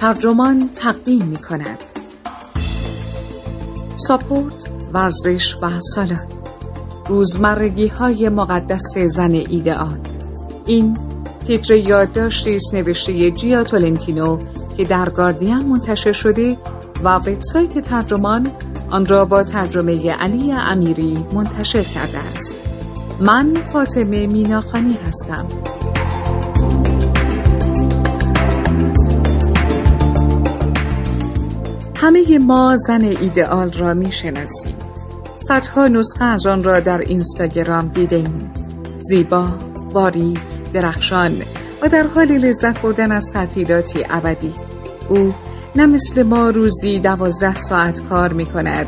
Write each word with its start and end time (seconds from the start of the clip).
ترجمان 0.00 0.70
تقدیم 0.74 1.24
می 1.24 1.36
کند 1.36 1.78
ساپورت 3.96 4.70
ورزش 4.92 5.56
و 5.62 5.80
سالاد 5.94 6.34
روزمرگی 7.08 7.86
های 7.86 8.28
مقدس 8.28 8.98
زن 8.98 9.32
ایدئال 9.32 9.98
این 10.66 10.98
تیتر 11.46 11.74
یادداشتی 11.74 12.54
است 12.56 12.74
نوشته 12.74 13.30
جیا 13.30 13.64
تولنتینو 13.64 14.38
که 14.76 14.84
در 14.84 15.08
گاردین 15.08 15.58
منتشر 15.58 16.12
شده 16.12 16.56
و 17.04 17.16
وبسایت 17.16 17.78
ترجمان 17.78 18.50
آن 18.90 19.06
را 19.06 19.24
با 19.24 19.42
ترجمه 19.42 20.10
علی 20.10 20.52
امیری 20.52 21.18
منتشر 21.32 21.82
کرده 21.82 22.18
است. 22.18 22.56
من 23.20 23.56
فاطمه 23.72 24.26
میناخانی 24.26 24.98
هستم. 25.06 25.46
همه 32.04 32.38
ما 32.38 32.76
زن 32.76 33.04
ایدئال 33.04 33.72
را 33.72 33.94
می 33.94 34.12
شناسیم. 34.12 34.76
صدها 35.36 35.88
نسخه 35.88 36.24
از 36.24 36.46
آن 36.46 36.62
را 36.62 36.80
در 36.80 36.98
اینستاگرام 36.98 37.88
دیده 37.88 38.16
ایم. 38.16 38.50
زیبا، 38.98 39.48
باریک، 39.92 40.38
درخشان 40.72 41.32
و 41.82 41.88
در 41.88 42.06
حال 42.06 42.26
لذت 42.26 42.82
بردن 42.82 43.12
از 43.12 43.30
تعطیلاتی 43.32 44.04
ابدی. 44.10 44.52
او 45.08 45.34
نه 45.76 45.86
مثل 45.86 46.22
ما 46.22 46.50
روزی 46.50 47.00
دوازده 47.00 47.56
ساعت 47.56 48.02
کار 48.02 48.32
می 48.32 48.46
کند 48.46 48.86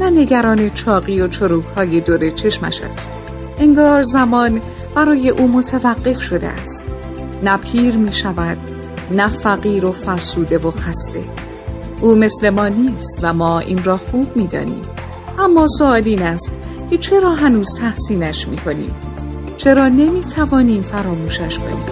نه 0.00 0.10
نگران 0.10 0.70
چاقی 0.70 1.20
و 1.20 1.28
چروک 1.28 1.64
های 1.64 2.00
دور 2.00 2.30
چشمش 2.30 2.80
است. 2.80 3.10
انگار 3.58 4.02
زمان 4.02 4.60
برای 4.94 5.30
او 5.30 5.48
متوقف 5.48 6.22
شده 6.22 6.48
است. 6.48 6.86
نه 7.42 7.56
پیر 7.56 7.96
می 7.96 8.12
شود 8.12 8.58
نه 9.10 9.28
فقیر 9.28 9.84
و 9.84 9.92
فرسوده 9.92 10.58
و 10.58 10.70
خسته. 10.70 11.45
او 12.00 12.14
مثل 12.14 12.50
ما 12.50 12.68
نیست 12.68 13.20
و 13.22 13.32
ما 13.32 13.58
این 13.58 13.84
را 13.84 13.96
خوب 13.96 14.36
می‌دانیم. 14.36 14.82
اما 15.38 15.66
سوال 15.78 16.02
این 16.04 16.22
است 16.22 16.52
که 16.90 16.98
چرا 16.98 17.34
هنوز 17.34 17.78
تحسینش 17.78 18.48
می‌کنیم؟ 18.48 18.94
چرا 19.56 19.88
نمی‌توانیم 19.88 20.82
فراموشش 20.82 21.58
کنیم؟ 21.58 21.84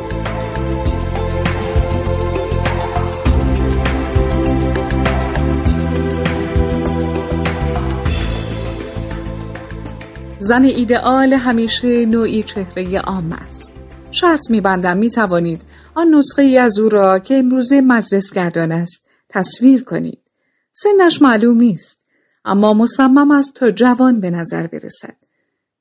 زن 10.38 10.64
ایدئال 10.64 11.32
همیشه 11.32 12.06
نوعی 12.06 12.42
چهره 12.42 12.98
عام 12.98 13.32
است. 13.32 13.72
شرط 14.10 14.50
میبندم 14.50 14.96
می‌توانید 14.96 15.62
آن 15.94 16.14
نسخه 16.14 16.42
ای 16.42 16.58
از 16.58 16.78
او 16.78 16.88
را 16.88 17.18
که 17.18 17.34
امروزه 17.34 17.80
مجلس 17.80 18.32
گردان 18.32 18.72
است 18.72 19.03
تصویر 19.34 19.84
کنید. 19.84 20.20
سنش 20.72 21.22
معلوم 21.22 21.56
نیست 21.56 22.02
اما 22.44 22.72
مصمم 22.72 23.30
است 23.30 23.54
تا 23.54 23.70
جوان 23.70 24.20
به 24.20 24.30
نظر 24.30 24.66
برسد. 24.66 25.16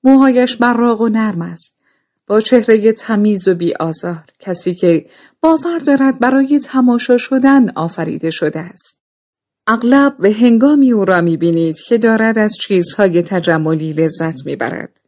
موهایش 0.03 0.55
براق 0.55 1.01
و 1.01 1.09
نرم 1.09 1.41
است. 1.41 1.77
با 2.27 2.41
چهره 2.41 2.93
تمیز 2.93 3.47
و 3.47 3.55
بی 3.55 3.73
آزار. 3.73 4.23
کسی 4.39 4.73
که 4.73 5.05
باور 5.41 5.79
دارد 5.79 6.19
برای 6.19 6.59
تماشا 6.59 7.17
شدن 7.17 7.69
آفریده 7.69 8.31
شده 8.31 8.59
است. 8.59 9.01
اغلب 9.67 10.17
به 10.17 10.33
هنگامی 10.33 10.91
او 10.91 11.05
را 11.05 11.21
می 11.21 11.37
بینید 11.37 11.77
که 11.87 11.97
دارد 11.97 12.39
از 12.39 12.53
چیزهای 12.61 13.21
تجملی 13.21 13.93
لذت 13.93 14.45
می 14.45 14.55
برد. 14.55 14.99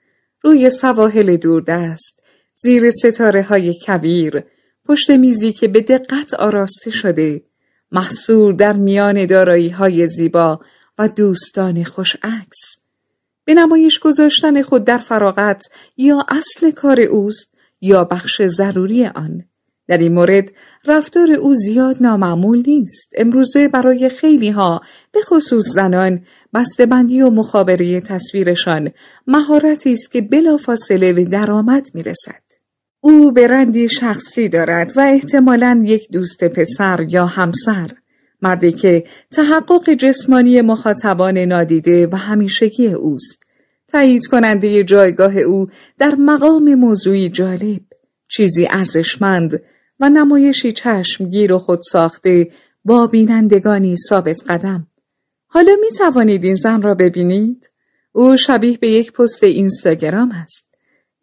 روی 0.41 0.69
سواحل 0.69 1.37
دوردست، 1.37 2.21
زیر 2.55 2.91
ستاره 2.91 3.43
های 3.43 3.73
کبیر، 3.73 4.43
پشت 4.85 5.11
میزی 5.11 5.51
که 5.51 5.67
به 5.67 5.81
دقت 5.81 6.33
آراسته 6.33 6.91
شده، 6.91 7.43
محصور 7.91 8.53
در 8.53 8.73
میان 8.73 9.25
دارایی 9.25 9.69
های 9.69 10.07
زیبا 10.07 10.59
و 10.97 11.07
دوستان 11.07 11.83
خوش 11.83 12.15
عکس. 12.23 12.77
به 13.45 13.53
نمایش 13.53 13.99
گذاشتن 13.99 14.61
خود 14.61 14.83
در 14.83 14.97
فراغت 14.97 15.63
یا 15.97 16.25
اصل 16.29 16.71
کار 16.71 16.99
اوست 17.01 17.53
یا 17.81 18.03
بخش 18.03 18.41
ضروری 18.41 19.05
آن. 19.05 19.43
در 19.87 19.97
این 19.97 20.13
مورد 20.13 20.51
رفتار 20.85 21.31
او 21.31 21.55
زیاد 21.55 21.95
نامعمول 22.01 22.63
نیست. 22.67 23.09
امروزه 23.17 23.67
برای 23.67 24.09
خیلی 24.09 24.49
ها 24.49 24.81
به 25.11 25.19
خصوص 25.21 25.65
زنان 25.73 26.25
بندی 26.89 27.21
و 27.21 27.29
مخابره 27.29 28.01
تصویرشان 28.01 28.91
مهارتی 29.27 29.91
است 29.91 30.11
که 30.11 30.21
بلافاصله 30.21 31.13
به 31.13 31.25
درآمد 31.25 31.87
می‌رسد. 31.93 32.44
او 33.07 33.31
برندی 33.31 33.89
شخصی 33.89 34.49
دارد 34.49 34.93
و 34.95 34.99
احتمالا 34.99 35.81
یک 35.83 36.11
دوست 36.11 36.43
پسر 36.43 37.05
یا 37.09 37.25
همسر 37.25 37.91
مردی 38.41 38.71
که 38.71 39.03
تحقق 39.31 39.93
جسمانی 39.93 40.61
مخاطبان 40.61 41.37
نادیده 41.37 42.07
و 42.07 42.15
همیشگی 42.15 42.87
اوست 42.87 43.43
تایید 43.87 44.25
کننده 44.25 44.83
جایگاه 44.83 45.37
او 45.37 45.67
در 45.97 46.15
مقام 46.15 46.75
موضوعی 46.75 47.29
جالب 47.29 47.81
چیزی 48.27 48.67
ارزشمند 48.69 49.61
و 49.99 50.09
نمایشی 50.09 50.71
چشمگیر 50.71 51.53
و 51.53 51.57
خود 51.57 51.79
ساخته 51.91 52.47
با 52.85 53.07
بینندگانی 53.07 53.95
ثابت 54.09 54.43
قدم 54.49 54.87
حالا 55.47 55.75
می 55.81 55.91
توانید 55.91 56.43
این 56.43 56.55
زن 56.55 56.81
را 56.81 56.95
ببینید؟ 56.95 57.69
او 58.11 58.37
شبیه 58.37 58.77
به 58.77 58.87
یک 58.87 59.11
پست 59.11 59.43
اینستاگرام 59.43 60.31
است. 60.31 60.64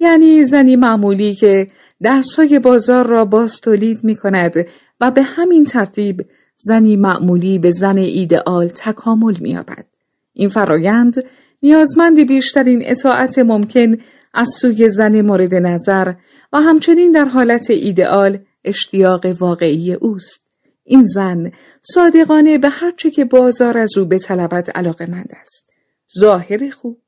یعنی 0.03 0.45
زنی 0.45 0.77
معمولی 0.77 1.35
که 1.35 1.71
درسهای 2.03 2.59
بازار 2.59 3.07
را 3.07 3.25
باز 3.25 3.61
تولید 3.61 4.05
می 4.05 4.17
کند 4.17 4.55
و 5.01 5.11
به 5.11 5.23
همین 5.23 5.65
ترتیب 5.65 6.27
زنی 6.57 6.97
معمولی 6.97 7.59
به 7.59 7.71
زن 7.71 7.99
ایدئال 7.99 8.69
تکامل 8.69 9.37
می 9.41 9.51
یابد. 9.51 9.85
این 10.33 10.49
فرایند 10.49 11.25
نیازمند 11.63 12.27
بیشترین 12.29 12.83
اطاعت 12.85 13.39
ممکن 13.39 13.97
از 14.35 14.49
سوی 14.61 14.89
زن 14.89 15.21
مورد 15.21 15.55
نظر 15.55 16.13
و 16.53 16.61
همچنین 16.61 17.13
در 17.13 17.25
حالت 17.25 17.71
ایدئال 17.71 18.39
اشتیاق 18.65 19.27
واقعی 19.27 19.93
اوست. 19.93 20.47
این 20.85 21.05
زن 21.05 21.53
صادقانه 21.83 22.59
به 22.59 22.69
هرچه 22.69 23.11
که 23.11 23.25
بازار 23.25 23.79
از 23.79 23.99
او 23.99 24.05
به 24.05 24.19
طلبت 24.19 24.77
علاقه 24.77 25.11
مند 25.11 25.33
است. 25.43 25.71
ظاهر 26.19 26.71
خوب، 26.71 26.99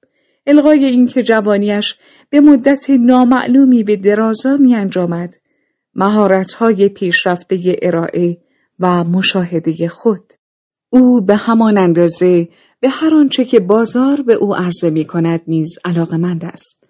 الغای 0.46 0.84
اینکه 0.84 1.22
جوانیش 1.22 1.96
به 2.30 2.40
مدت 2.40 2.90
نامعلومی 2.90 3.82
به 3.82 3.96
درازا 3.96 4.56
می 4.56 4.74
انجامد 4.74 5.36
مهارت‌های 5.94 6.88
پیشرفته 6.88 7.76
ارائه 7.82 8.38
و 8.78 9.04
مشاهده 9.04 9.88
خود. 9.88 10.32
او 10.90 11.20
به 11.20 11.36
همان 11.36 11.78
اندازه 11.78 12.48
به 12.80 12.88
هر 12.88 13.14
آنچه 13.14 13.44
که 13.44 13.60
بازار 13.60 14.22
به 14.22 14.34
او 14.34 14.56
عرضه 14.56 14.90
می 14.90 15.04
کند 15.04 15.40
نیز 15.46 15.78
علاقمند 15.84 16.44
است 16.44 16.84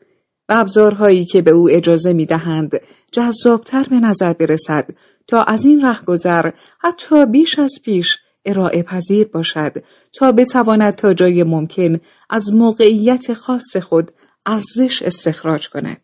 و 0.48 0.54
ابزارهایی 0.56 1.24
که 1.24 1.42
به 1.42 1.50
او 1.50 1.70
اجازه 1.70 2.12
می 2.12 2.26
دهند 2.26 2.72
جذابتر 3.12 3.86
به 3.90 4.00
نظر 4.00 4.32
برسد 4.32 4.90
تا 5.26 5.42
از 5.42 5.64
این 5.64 5.86
رهگذر 5.86 6.50
حتی 6.80 7.26
بیش 7.26 7.58
از 7.58 7.72
پیش 7.84 8.18
ارائه 8.44 8.82
پذیر 8.82 9.28
باشد 9.28 9.72
تا 10.12 10.32
بتواند 10.32 10.94
تا 10.94 11.14
جای 11.14 11.42
ممکن 11.42 12.00
از 12.30 12.54
موقعیت 12.54 13.34
خاص 13.34 13.76
خود 13.76 14.12
ارزش 14.46 15.02
استخراج 15.02 15.68
کند. 15.68 16.00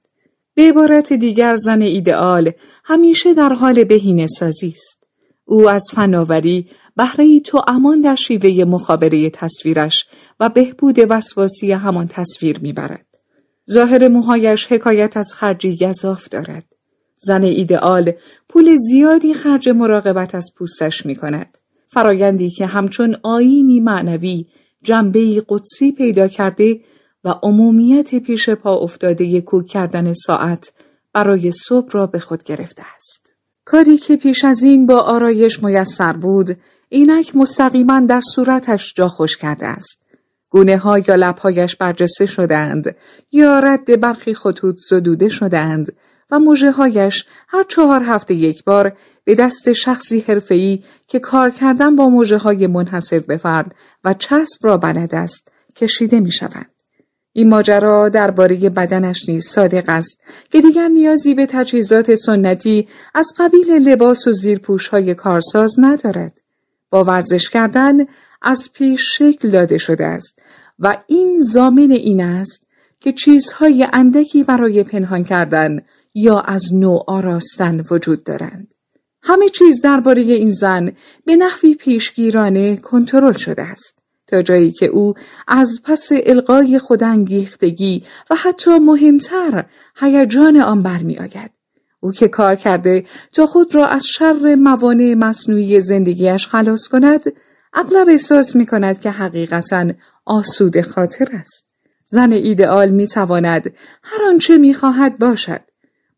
به 0.55 0.69
عبارت 0.69 1.13
دیگر 1.13 1.57
زن 1.57 1.83
ایدئال 1.83 2.53
همیشه 2.85 3.35
در 3.35 3.53
حال 3.53 3.85
بهینه 3.85 4.27
سازی 4.27 4.69
است. 4.69 5.07
او 5.45 5.71
از 5.71 5.85
فناوری 5.93 6.69
بهره 6.97 7.41
تو 7.41 7.63
امان 7.67 8.01
در 8.01 8.15
شیوه 8.15 8.65
مخابره 8.65 9.31
تصویرش 9.31 10.07
و 10.41 10.49
بهبود 10.49 10.97
وسواسی 11.09 11.73
همان 11.73 12.09
تصویر 12.09 12.59
می‌برد. 12.59 13.07
ظاهر 13.71 14.09
موهایش 14.09 14.73
حکایت 14.73 15.17
از 15.17 15.33
خرجی 15.35 15.77
گذاف 15.77 16.29
دارد. 16.29 16.65
زن 17.17 17.43
ایدئال 17.43 18.13
پول 18.49 18.77
زیادی 18.77 19.35
خرج 19.35 19.69
مراقبت 19.69 20.35
از 20.35 20.51
پوستش 20.57 21.07
می 21.07 21.15
کند. 21.15 21.59
فرایندی 21.91 22.51
که 22.51 22.67
همچون 22.67 23.17
آینی 23.23 23.81
معنوی 23.81 24.47
جنبه 24.83 25.45
قدسی 25.49 25.93
پیدا 25.93 26.29
کرده 26.29 26.81
و 27.25 27.35
عمومیت 27.43 28.15
پیش 28.15 28.51
پا 28.51 28.77
افتاده 28.77 29.41
کوک 29.41 29.67
کردن 29.67 30.13
ساعت 30.13 30.73
برای 31.13 31.53
صبح 31.53 31.91
را 31.93 32.07
به 32.07 32.19
خود 32.19 32.43
گرفته 32.43 32.83
است. 32.97 33.33
کاری 33.65 33.97
که 33.97 34.17
پیش 34.17 34.45
از 34.45 34.63
این 34.63 34.87
با 34.87 34.99
آرایش 34.99 35.63
میسر 35.63 36.13
بود، 36.13 36.57
اینک 36.89 37.37
مستقیما 37.37 38.01
در 38.01 38.21
صورتش 38.35 38.95
جا 38.95 39.09
خوش 39.09 39.37
کرده 39.37 39.67
است. 39.67 40.07
گونه 40.51 40.77
ها 40.77 40.99
یا 40.99 41.15
لبهایش 41.15 41.77
برجسته 41.77 42.27
شدند 42.27 42.97
یا 43.33 43.61
رد 43.61 44.01
برخی 44.01 44.35
خطوط 44.35 44.77
زدوده 44.89 45.29
شدند 45.29 45.93
و 46.31 46.39
موجه 46.39 46.71
هایش 46.71 47.27
هر 47.49 47.63
چهار 47.63 48.03
هفته 48.03 48.35
یک 48.35 48.65
بار 48.65 48.93
به 49.25 49.35
دست 49.35 49.73
شخصی 49.73 50.21
حرفه‌ای 50.21 50.83
که 51.07 51.19
کار 51.19 51.51
کردن 51.51 51.97
با 51.97 52.09
موجه 52.09 52.39
های 52.39 52.67
منحصر 52.67 53.19
به 53.19 53.37
فرد 53.37 53.75
و 54.05 54.15
چسب 54.15 54.59
را 54.63 54.77
بلد 54.77 55.15
است 55.15 55.53
کشیده 55.77 56.21
می 56.21 56.33
شوند. 56.33 56.71
این 57.33 57.49
ماجرا 57.49 58.09
درباره 58.09 58.57
بدنش 58.57 59.29
نیز 59.29 59.45
صادق 59.47 59.85
است 59.89 60.23
که 60.51 60.61
دیگر 60.61 60.89
نیازی 60.89 61.35
به 61.35 61.47
تجهیزات 61.47 62.15
سنتی 62.15 62.89
از 63.15 63.33
قبیل 63.39 63.89
لباس 63.89 64.27
و 64.27 64.33
زیرپوش 64.33 64.89
های 64.89 65.15
کارساز 65.15 65.75
ندارد. 65.79 66.41
با 66.91 67.05
ورزش 67.05 67.51
کردن 67.51 68.07
از 68.43 68.71
پیش 68.75 69.19
شکل 69.19 69.51
داده 69.51 69.79
شده 69.79 70.07
است 70.07 70.43
و 70.79 70.97
این 71.07 71.41
زامن 71.41 71.91
این 71.91 72.21
است 72.21 72.67
که 73.01 73.13
چیزهای 73.13 73.87
اندکی 73.93 74.45
برای 74.45 74.83
پنهان 74.83 75.25
کردن 75.25 75.81
یا 76.21 76.41
از 76.41 76.75
نوع 76.75 77.05
آراستن 77.07 77.85
وجود 77.91 78.25
دارند. 78.25 78.69
همه 79.23 79.49
چیز 79.49 79.83
درباره 79.83 80.23
این 80.23 80.51
زن 80.51 80.93
به 81.27 81.37
نحوی 81.37 81.75
پیشگیرانه 81.75 82.77
کنترل 82.77 83.33
شده 83.33 83.63
است 83.63 83.99
تا 84.27 84.43
جایی 84.43 84.71
که 84.71 84.87
او 84.87 85.15
از 85.49 85.81
پس 85.85 86.09
القای 86.13 86.79
خودانگیختگی 86.79 88.05
و 88.31 88.35
حتی 88.35 88.79
مهمتر 88.79 89.65
هیجان 90.01 90.57
آن 90.57 90.83
برمی 90.83 91.19
آید. 91.19 91.51
او 92.01 92.13
که 92.13 92.29
کار 92.29 92.55
کرده 92.55 93.05
تا 93.33 93.47
خود 93.47 93.75
را 93.75 93.87
از 93.87 94.07
شر 94.07 94.55
موانع 94.55 95.15
مصنوعی 95.15 95.81
زندگیش 95.81 96.47
خلاص 96.47 96.89
کند 96.89 97.33
اغلب 97.75 98.09
احساس 98.09 98.57
می 98.57 98.67
کند 98.67 99.01
که 99.01 99.11
حقیقتا 99.11 99.91
آسود 100.27 100.81
خاطر 100.81 101.29
است. 101.33 101.71
زن 102.05 102.33
ایدئال 102.33 102.91
می 102.91 103.07
تواند 103.07 103.73
هر 104.03 104.25
آنچه 104.29 104.59
می 104.59 104.75
خواهد 104.75 105.19
باشد. 105.19 105.61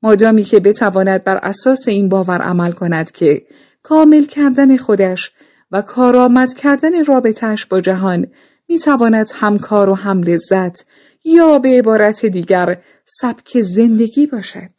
مادامی 0.03 0.45
که 0.45 0.61
بتواند 0.61 1.25
بر 1.25 1.37
اساس 1.37 1.89
این 1.89 2.09
باور 2.09 2.39
عمل 2.43 2.73
کند 2.73 3.11
که 3.11 3.43
کامل 3.83 4.25
کردن 4.25 4.77
خودش 4.77 5.31
و 5.73 5.83
کارآمد 5.83 6.55
کردن 6.55 7.05
رابطش 7.05 7.67
با 7.67 7.81
جهان 7.81 8.27
می 8.69 8.79
تواند 8.79 9.31
همکار 9.35 9.89
و 9.89 9.95
هم 9.95 10.23
لذت 10.23 10.85
یا 11.25 11.59
به 11.59 11.79
عبارت 11.79 12.27
دیگر 12.27 12.83
سبک 13.05 13.61
زندگی 13.61 14.27
باشد. 14.27 14.71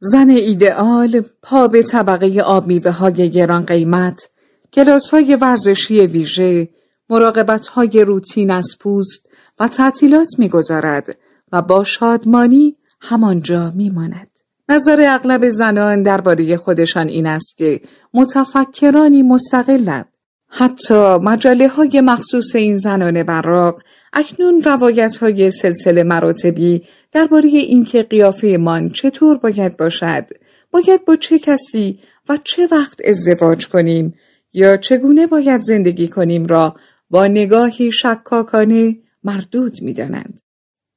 زن 0.00 0.30
ایدئال 0.30 1.24
پا 1.42 1.68
به 1.68 1.82
طبقه 1.82 2.40
آب 2.40 2.66
میوه 2.66 2.90
های 2.90 3.30
گران 3.30 3.62
قیمت، 3.62 4.28
کلاس 4.72 5.10
های 5.10 5.36
ورزشی 5.36 6.06
ویژه، 6.06 6.68
مراقبت 7.10 7.66
های 7.66 8.04
روتین 8.04 8.50
از 8.50 8.76
پوست 8.80 9.28
و 9.60 9.68
تعطیلات 9.68 10.38
می‌گذارد 10.38 11.16
و 11.52 11.62
با 11.62 11.84
شادمانی 11.84 12.76
همانجا 13.00 13.72
میماند. 13.76 14.35
نظر 14.68 15.04
اغلب 15.08 15.50
زنان 15.50 16.02
درباره 16.02 16.56
خودشان 16.56 17.08
این 17.08 17.26
است 17.26 17.56
که 17.56 17.80
متفکرانی 18.14 19.22
مستقلند. 19.22 20.08
حتی 20.48 21.16
مجله 21.16 21.68
های 21.68 22.00
مخصوص 22.00 22.56
این 22.56 22.76
زنان 22.76 23.22
براق 23.22 23.82
اکنون 24.12 24.62
روایت 24.62 25.16
های 25.16 25.50
سلسله 25.50 26.02
مراتبی 26.02 26.82
درباره 27.12 27.48
اینکه 27.48 28.02
قیافه 28.02 28.56
من 28.60 28.88
چطور 28.88 29.36
باید 29.38 29.76
باشد، 29.76 30.26
باید 30.70 31.04
با 31.04 31.16
چه 31.16 31.38
کسی 31.38 31.98
و 32.28 32.38
چه 32.44 32.68
وقت 32.70 33.00
ازدواج 33.04 33.68
کنیم 33.68 34.14
یا 34.52 34.76
چگونه 34.76 35.26
باید 35.26 35.60
زندگی 35.60 36.08
کنیم 36.08 36.46
را 36.46 36.76
با 37.10 37.26
نگاهی 37.26 37.92
شکاکانه 37.92 38.96
مردود 39.24 39.82
می 39.82 39.92
دانند. 39.92 40.40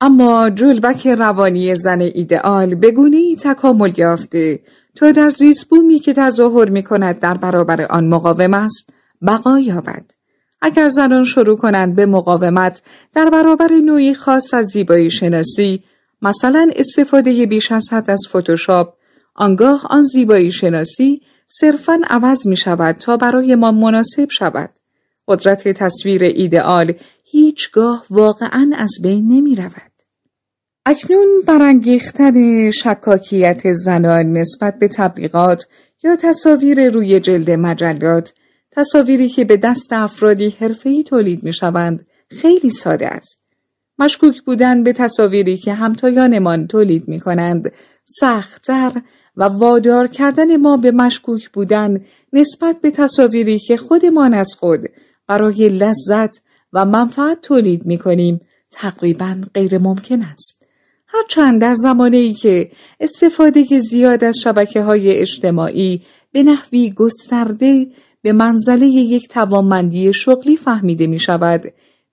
اما 0.01 0.49
جلبک 0.49 1.07
روانی 1.07 1.75
زن 1.75 2.01
ایدئال 2.01 2.75
به 2.75 2.91
گونه 2.91 3.35
تکامل 3.35 3.93
یافته 3.97 4.59
تا 4.95 5.11
در 5.11 5.29
زیستبومی 5.29 5.99
که 5.99 6.13
تظاهر 6.13 6.69
می 6.69 6.83
کند 6.83 7.19
در 7.19 7.37
برابر 7.37 7.81
آن 7.81 8.07
مقاوم 8.07 8.53
است 8.53 8.93
بقا 9.27 9.59
یابد. 9.59 10.11
اگر 10.61 10.89
زنان 10.89 11.23
شروع 11.23 11.57
کنند 11.57 11.95
به 11.95 12.05
مقاومت 12.05 12.81
در 13.13 13.29
برابر 13.29 13.69
نوعی 13.85 14.13
خاص 14.13 14.53
از 14.53 14.65
زیبایی 14.65 15.11
شناسی 15.11 15.83
مثلا 16.21 16.69
استفاده 16.75 17.45
بیش 17.45 17.71
از 17.71 17.93
حد 17.93 18.11
از 18.11 18.21
فتوشاپ 18.29 18.93
آنگاه 19.35 19.81
آن 19.89 20.03
زیبایی 20.03 20.51
شناسی 20.51 21.21
صرفا 21.47 22.01
عوض 22.09 22.47
می 22.47 22.57
شود 22.57 22.95
تا 22.95 23.17
برای 23.17 23.55
ما 23.55 23.71
مناسب 23.71 24.29
شود. 24.29 24.69
قدرت 25.27 25.67
تصویر 25.67 26.23
ایدئال 26.23 26.93
هیچگاه 27.23 28.05
واقعا 28.09 28.71
از 28.77 28.91
بین 29.03 29.27
نمی 29.27 29.55
رود. 29.55 29.88
اکنون 30.85 31.41
برانگیختن 31.47 32.69
شکاکیت 32.71 33.71
زنان 33.71 34.33
نسبت 34.33 34.79
به 34.79 34.87
تبلیغات 34.87 35.65
یا 36.03 36.15
تصاویر 36.15 36.89
روی 36.89 37.19
جلد 37.19 37.51
مجلات 37.51 38.33
تصاویری 38.71 39.29
که 39.29 39.45
به 39.45 39.57
دست 39.57 39.93
افرادی 39.93 40.49
حرفه‌ای 40.49 41.03
تولید 41.03 41.43
می 41.43 41.53
شوند 41.53 42.07
خیلی 42.29 42.69
ساده 42.69 43.07
است. 43.07 43.43
مشکوک 43.99 44.41
بودن 44.41 44.83
به 44.83 44.93
تصاویری 44.93 45.57
که 45.57 45.73
همتایانمان 45.73 46.67
تولید 46.67 47.07
می 47.07 47.19
کنند 47.19 47.71
سختتر 48.05 49.01
و 49.37 49.43
وادار 49.43 50.07
کردن 50.07 50.57
ما 50.57 50.77
به 50.77 50.91
مشکوک 50.91 51.49
بودن 51.49 52.01
نسبت 52.33 52.81
به 52.81 52.91
تصاویری 52.91 53.59
که 53.59 53.77
خودمان 53.77 54.33
از 54.33 54.49
خود 54.59 54.79
برای 55.27 55.69
لذت 55.69 56.41
و 56.73 56.85
منفعت 56.85 57.41
تولید 57.41 57.85
می 57.85 57.97
کنیم 57.97 58.41
تقریبا 58.71 59.35
غیر 59.53 59.77
ممکن 59.77 60.21
است. 60.21 60.58
هرچند 61.11 61.61
در 61.61 61.73
زمانه 61.73 62.17
ای 62.17 62.33
که 62.33 62.71
استفاده 62.99 63.79
زیاد 63.79 64.23
از 64.23 64.37
شبکه 64.37 64.81
های 64.81 65.17
اجتماعی 65.17 66.01
به 66.31 66.43
نحوی 66.43 66.89
گسترده 66.89 67.87
به 68.21 68.33
منزله 68.33 68.85
یک 68.85 69.27
توانمندی 69.27 70.13
شغلی 70.13 70.57
فهمیده 70.57 71.07
می 71.07 71.19
شود، 71.19 71.61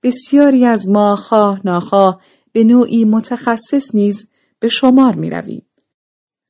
بسیاری 0.02 0.64
از 0.64 0.88
ما 0.88 1.16
خواه 1.16 1.60
ناخواه 1.64 2.20
به 2.52 2.64
نوعی 2.64 3.04
متخصص 3.04 3.94
نیز 3.94 4.28
به 4.58 4.68
شمار 4.68 5.14
می 5.14 5.30
رویم. 5.30 5.62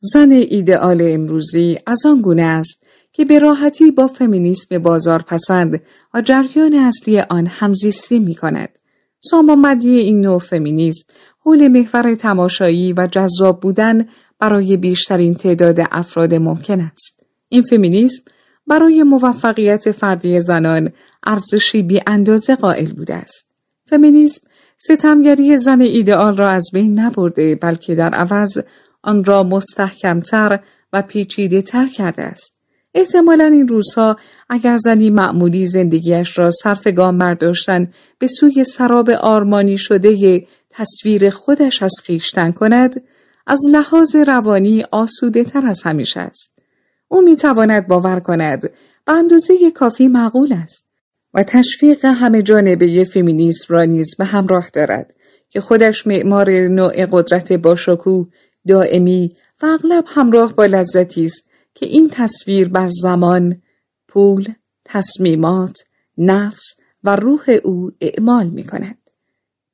زن 0.01 0.33
ایدئال 0.33 1.01
امروزی 1.03 1.79
از 1.87 2.07
آن 2.07 2.21
گونه 2.21 2.43
است 2.43 2.87
که 3.13 3.25
به 3.25 3.39
راحتی 3.39 3.91
با 3.91 4.07
فمینیسم 4.07 4.79
بازار 4.79 5.23
پسند 5.23 5.83
و 6.15 6.21
جریان 6.21 6.75
اصلی 6.75 7.21
آن 7.21 7.47
همزیستی 7.47 8.19
می 8.19 8.35
کند. 8.35 8.79
سامانمندی 9.21 9.99
این 9.99 10.21
نوع 10.21 10.39
فمینیسم 10.39 11.07
حول 11.47 11.69
محور 11.69 12.15
تماشایی 12.15 12.93
و 12.93 13.07
جذاب 13.07 13.61
بودن 13.61 14.07
برای 14.39 14.77
بیشترین 14.77 15.35
تعداد 15.35 15.79
افراد 15.91 16.35
ممکن 16.35 16.81
است. 16.81 17.21
این 17.49 17.63
فمینیسم 17.63 18.25
برای 18.67 19.03
موفقیت 19.03 19.91
فردی 19.91 20.41
زنان 20.41 20.93
ارزشی 21.27 21.83
بی 21.83 22.01
اندازه 22.07 22.55
قائل 22.55 22.93
بوده 22.93 23.15
است. 23.15 23.51
فمینیسم 23.87 24.49
ستمگری 24.79 25.57
زن 25.57 25.81
ایدئال 25.81 26.37
را 26.37 26.49
از 26.49 26.71
بین 26.73 27.01
نبرده 27.01 27.55
بلکه 27.55 27.95
در 27.95 28.15
عوض 28.15 28.59
آن 29.03 29.25
را 29.25 29.43
مستحکمتر 29.43 30.61
و 30.93 31.03
پیچیده 31.03 31.63
تر 31.63 31.87
کرده 31.87 32.23
است. 32.23 32.57
احتمالا 32.95 33.45
این 33.45 33.69
روزها 33.69 34.17
اگر 34.49 34.77
زنی 34.77 35.11
معمولی 35.11 35.67
زندگیش 35.67 36.39
را 36.39 36.51
صرف 36.51 36.87
گام 36.87 37.19
برداشتن 37.19 37.93
به 38.19 38.27
سوی 38.27 38.65
سراب 38.65 39.11
آرمانی 39.11 39.79
شده 39.79 40.47
تصویر 40.77 41.31
خودش 41.31 41.83
از 41.83 41.93
خیشتن 42.05 42.53
کند 42.53 43.05
از 43.47 43.61
لحاظ 43.71 44.17
روانی 44.17 44.85
آسوده 44.93 45.45
تر 45.45 45.67
از 45.67 45.83
همیشه 45.85 46.21
است. 46.21 46.59
او 47.09 47.21
می 47.21 47.37
تواند 47.37 47.89
باور 47.89 48.21
کند 48.21 48.61
به 49.07 49.13
اندازه 49.13 49.71
کافی 49.71 50.09
معقول 50.09 50.53
است 50.53 50.87
و 51.35 51.43
تشویق 51.43 52.05
همه 52.05 52.43
جانبه 52.43 53.05
فمینیسم 53.05 53.75
را 53.75 53.85
نیز 53.85 54.17
به 54.19 54.25
همراه 54.25 54.71
دارد 54.73 55.15
که 55.49 55.61
خودش 55.61 56.07
معمار 56.07 56.51
نوع 56.51 57.07
قدرت 57.13 57.53
باشکو 57.53 58.25
دائمی 58.69 59.33
و 59.63 59.67
اغلب 59.67 60.05
همراه 60.07 60.55
با 60.55 60.67
لذتی 60.67 61.25
است 61.25 61.49
که 61.75 61.87
این 61.87 62.09
تصویر 62.13 62.69
بر 62.69 62.89
زمان، 63.03 63.63
پول، 64.09 64.53
تصمیمات، 64.85 65.79
نفس 66.19 66.75
و 67.05 67.17
روح 67.17 67.57
او 67.65 67.91
اعمال 68.01 68.47
می 68.47 68.65
کند. 68.65 69.06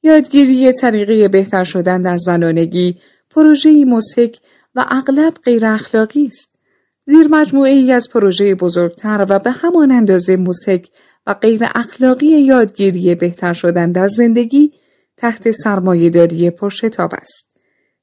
یادگیری 0.02 0.72
طریقه 0.72 1.28
بهتر 1.28 1.64
شدن 1.64 2.02
در 2.02 2.16
زنانگی 2.16 2.96
پروژه‌ای 3.30 3.84
مسحک 3.84 4.38
و 4.74 4.84
اغلب 4.88 5.34
غیر 5.44 5.66
اخلاقی 5.66 6.26
است. 6.26 6.52
زیر 7.04 7.34
ای 7.54 7.92
از 7.92 8.10
پروژه 8.10 8.54
بزرگتر 8.54 9.26
و 9.28 9.38
به 9.38 9.50
همان 9.50 9.90
اندازه 9.90 10.36
مسحک 10.36 10.88
و 11.26 11.34
غیر 11.34 11.60
اخلاقی 11.74 12.26
یادگیری 12.26 13.14
بهتر 13.14 13.52
شدن 13.52 13.92
در 13.92 14.08
زندگی 14.08 14.72
تحت 15.16 15.50
سرمایهداری 15.50 16.50
پرشتاب 16.50 17.10
است. 17.14 17.48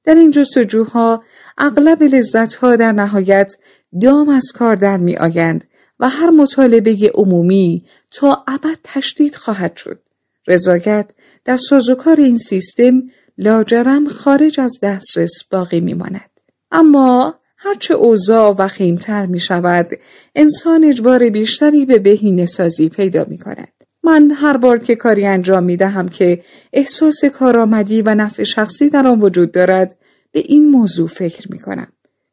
در 0.03 0.15
این 0.15 0.31
جستجوها 0.31 1.23
اغلب 1.57 2.03
لذتها 2.03 2.75
در 2.75 2.91
نهایت 2.91 3.55
دام 4.01 4.29
از 4.29 4.51
کار 4.55 4.75
در 4.75 4.97
می 4.97 5.17
آیند 5.17 5.63
و 5.99 6.09
هر 6.09 6.29
مطالبه 6.29 7.11
عمومی 7.13 7.85
تا 8.11 8.43
ابد 8.47 8.77
تشدید 8.83 9.35
خواهد 9.35 9.77
شد. 9.77 9.99
رضایت 10.47 11.11
در 11.45 11.57
سازوکار 11.57 12.15
این 12.19 12.37
سیستم 12.37 13.03
لاجرم 13.37 14.07
خارج 14.07 14.59
از 14.59 14.79
دسترس 14.83 15.43
باقی 15.51 15.79
می 15.79 15.93
ماند. 15.93 16.29
اما 16.71 17.35
هرچه 17.57 17.93
اوضاع 17.93 18.55
و 18.57 18.67
خیمتر 18.67 19.25
می 19.25 19.39
شود 19.39 19.89
انسان 20.35 20.83
اجبار 20.83 21.29
بیشتری 21.29 21.85
به 21.85 21.99
بهینه 21.99 22.45
سازی 22.45 22.89
پیدا 22.89 23.25
می 23.29 23.37
کند. 23.37 23.71
من 24.03 24.31
هر 24.31 24.57
بار 24.57 24.77
که 24.77 24.95
کاری 24.95 25.25
انجام 25.25 25.63
می 25.63 25.77
دهم 25.77 26.09
که 26.09 26.43
احساس 26.73 27.25
کارآمدی 27.25 28.01
و 28.01 28.15
نفع 28.15 28.43
شخصی 28.43 28.89
در 28.89 29.07
آن 29.07 29.21
وجود 29.21 29.51
دارد 29.51 29.97
به 30.31 30.39
این 30.39 30.69
موضوع 30.69 31.07
فکر 31.07 31.51
می 31.51 31.59
کنم. 31.59 31.87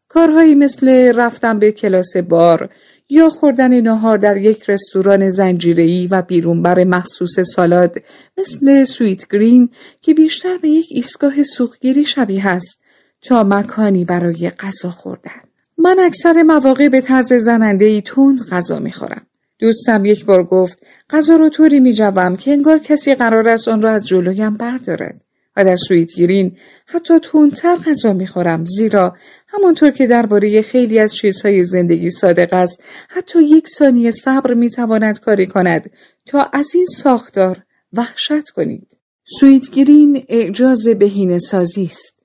کارهایی 0.08 0.54
مثل 0.54 1.12
رفتن 1.16 1.58
به 1.58 1.72
کلاس 1.72 2.16
بار 2.16 2.68
یا 3.08 3.28
خوردن 3.28 3.80
نهار 3.80 4.18
در 4.18 4.36
یک 4.36 4.70
رستوران 4.70 5.30
زنجیره‌ای 5.30 6.06
و 6.06 6.22
بیرونبر 6.22 6.84
مخصوص 6.84 7.40
سالاد 7.40 7.94
مثل 8.38 8.84
سویت 8.84 9.28
گرین 9.28 9.68
که 10.00 10.14
بیشتر 10.14 10.58
به 10.58 10.68
یک 10.68 10.86
ایستگاه 10.90 11.42
سوختگیری 11.42 12.04
شبیه 12.04 12.46
است 12.46 12.80
تا 13.22 13.42
مکانی 13.42 14.04
برای 14.04 14.50
غذا 14.50 14.90
خوردن. 14.90 15.40
من 15.78 15.96
اکثر 16.00 16.42
مواقع 16.42 16.88
به 16.88 17.00
طرز 17.00 17.32
زننده 17.32 17.84
ای 17.84 18.02
تند 18.02 18.40
غذا 18.50 18.78
می‌خورم. 18.78 19.26
دوستم 19.58 20.04
یک 20.04 20.24
بار 20.24 20.44
گفت 20.44 20.78
غذا 21.10 21.36
رو 21.36 21.48
طوری 21.48 21.80
می 21.80 21.92
جوم 21.92 22.36
که 22.36 22.52
انگار 22.52 22.78
کسی 22.78 23.14
قرار 23.14 23.48
است 23.48 23.68
آن 23.68 23.82
را 23.82 23.90
از 23.90 24.06
جلویم 24.06 24.56
بردارد. 24.56 25.20
و 25.56 25.64
در 25.64 25.76
سویت 25.76 26.12
گیرین 26.12 26.56
حتی 26.86 27.18
تندتر 27.18 27.76
غذا 27.76 28.12
می‌خورم 28.12 28.64
زیرا 28.64 29.16
همانطور 29.48 29.90
که 29.90 30.06
درباره 30.06 30.62
خیلی 30.62 30.98
از 30.98 31.14
چیزهای 31.14 31.64
زندگی 31.64 32.10
صادق 32.10 32.52
است 32.52 32.82
حتی 33.08 33.42
یک 33.42 33.68
ثانیه 33.68 34.10
صبر 34.10 34.54
می‌تواند 34.54 35.20
کاری 35.20 35.46
کند 35.46 35.90
تا 36.26 36.50
از 36.52 36.74
این 36.74 36.86
ساختار 36.86 37.62
وحشت 37.92 38.48
کنید. 38.48 38.96
سویت 39.40 39.70
گیرین 39.70 40.24
اعجاز 40.28 40.88
بهینه 40.88 41.38
سازی 41.38 41.84
است. 41.84 42.16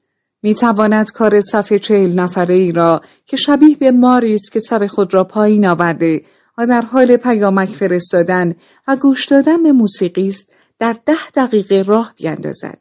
می 0.44 0.56
تواند 0.56 1.12
کار 1.12 1.42
صفحه 1.42 1.80
چهل 1.80 2.20
نفره 2.20 2.56
ای 2.56 2.72
را 2.72 3.02
که 3.26 3.38
شبیه 3.38 3.76
به 3.76 3.92
ماری 3.92 4.36
است 4.36 4.52
که 4.52 4.60
سر 4.60 4.88
خود 4.88 5.14
را 5.14 5.24
پایین 5.24 5.66
آورده 5.66 6.22
و 6.58 6.68
در 6.68 6.82
حال 6.82 7.18
پیامک 7.18 7.70
فرستادن 7.70 8.56
و 8.88 8.96
گوش 8.96 9.26
دادن 9.26 9.64
به 9.64 9.72
موسیقی 9.72 10.28
است 10.28 10.54
در 10.80 10.96
ده 11.06 11.30
دقیقه 11.36 11.82
راه 11.82 12.14
بیندازد 12.18 12.81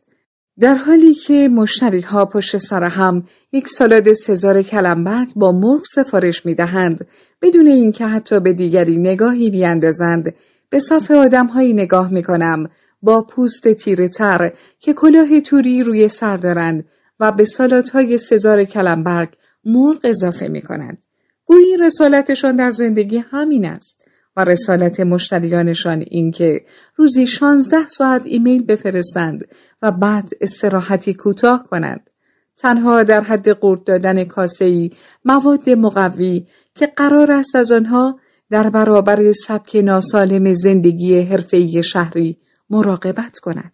در 0.61 0.75
حالی 0.75 1.14
که 1.14 1.49
مشتری 1.49 2.00
ها 2.00 2.25
پشت 2.25 2.57
سر 2.57 2.85
هم 2.85 3.25
یک 3.52 3.69
سالاد 3.69 4.12
سزار 4.12 4.62
کلمبرگ 4.62 5.29
با 5.37 5.52
مرغ 5.52 5.83
سفارش 5.95 6.47
می 6.47 6.55
دهند 6.55 7.07
بدون 7.43 7.67
اینکه 7.67 8.07
حتی 8.07 8.40
به 8.40 8.52
دیگری 8.52 8.97
نگاهی 8.97 9.50
بیاندازند 9.50 10.35
به 10.71 10.81
صف 10.81 11.11
آدم 11.11 11.47
هایی 11.47 11.73
نگاه 11.73 12.12
می 12.12 12.23
کنم 12.23 12.69
با 13.02 13.23
پوست 13.23 13.69
تیره 13.69 14.09
تر 14.09 14.52
که 14.79 14.93
کلاه 14.93 15.40
توری 15.40 15.83
روی 15.83 16.09
سر 16.09 16.37
دارند 16.37 16.85
و 17.21 17.33
به 17.33 17.45
های 17.93 18.19
سزار 18.19 18.64
کلمبرگ 18.64 19.29
مرغ 19.64 19.99
اضافه 20.05 20.49
می 20.49 20.62
کنند. 20.62 20.99
گویی 21.45 21.76
رسالتشان 21.76 22.57
در 22.57 22.71
زندگی 22.71 23.23
همین 23.31 23.64
است 23.64 24.00
و 24.37 24.45
رسالت 24.45 25.00
مشتریانشان 25.00 26.05
این 26.07 26.31
که 26.31 26.61
روزی 26.97 27.26
16 27.26 27.87
ساعت 27.87 28.23
ایمیل 28.25 28.62
بفرستند 28.62 29.49
و 29.83 29.91
بعد 29.91 30.31
استراحتی 30.41 31.15
کوتاه 31.15 31.67
کنند. 31.71 32.11
تنها 32.57 33.03
در 33.03 33.21
حد 33.21 33.49
قورت 33.49 33.85
دادن 33.85 34.25
کاسه‌ای 34.25 34.91
مواد 35.25 35.71
مقوی 35.71 36.47
که 36.75 36.87
قرار 36.87 37.33
است 37.33 37.57
از 37.57 37.73
آنها 37.73 38.19
در 38.51 38.71
برابر 38.71 39.33
سبک 39.33 39.77
ناسالم 39.77 40.53
زندگی 40.55 41.21
حرفه‌ای 41.21 41.83
شهری 41.83 42.39
مراقبت 42.71 43.39
کند. 43.39 43.73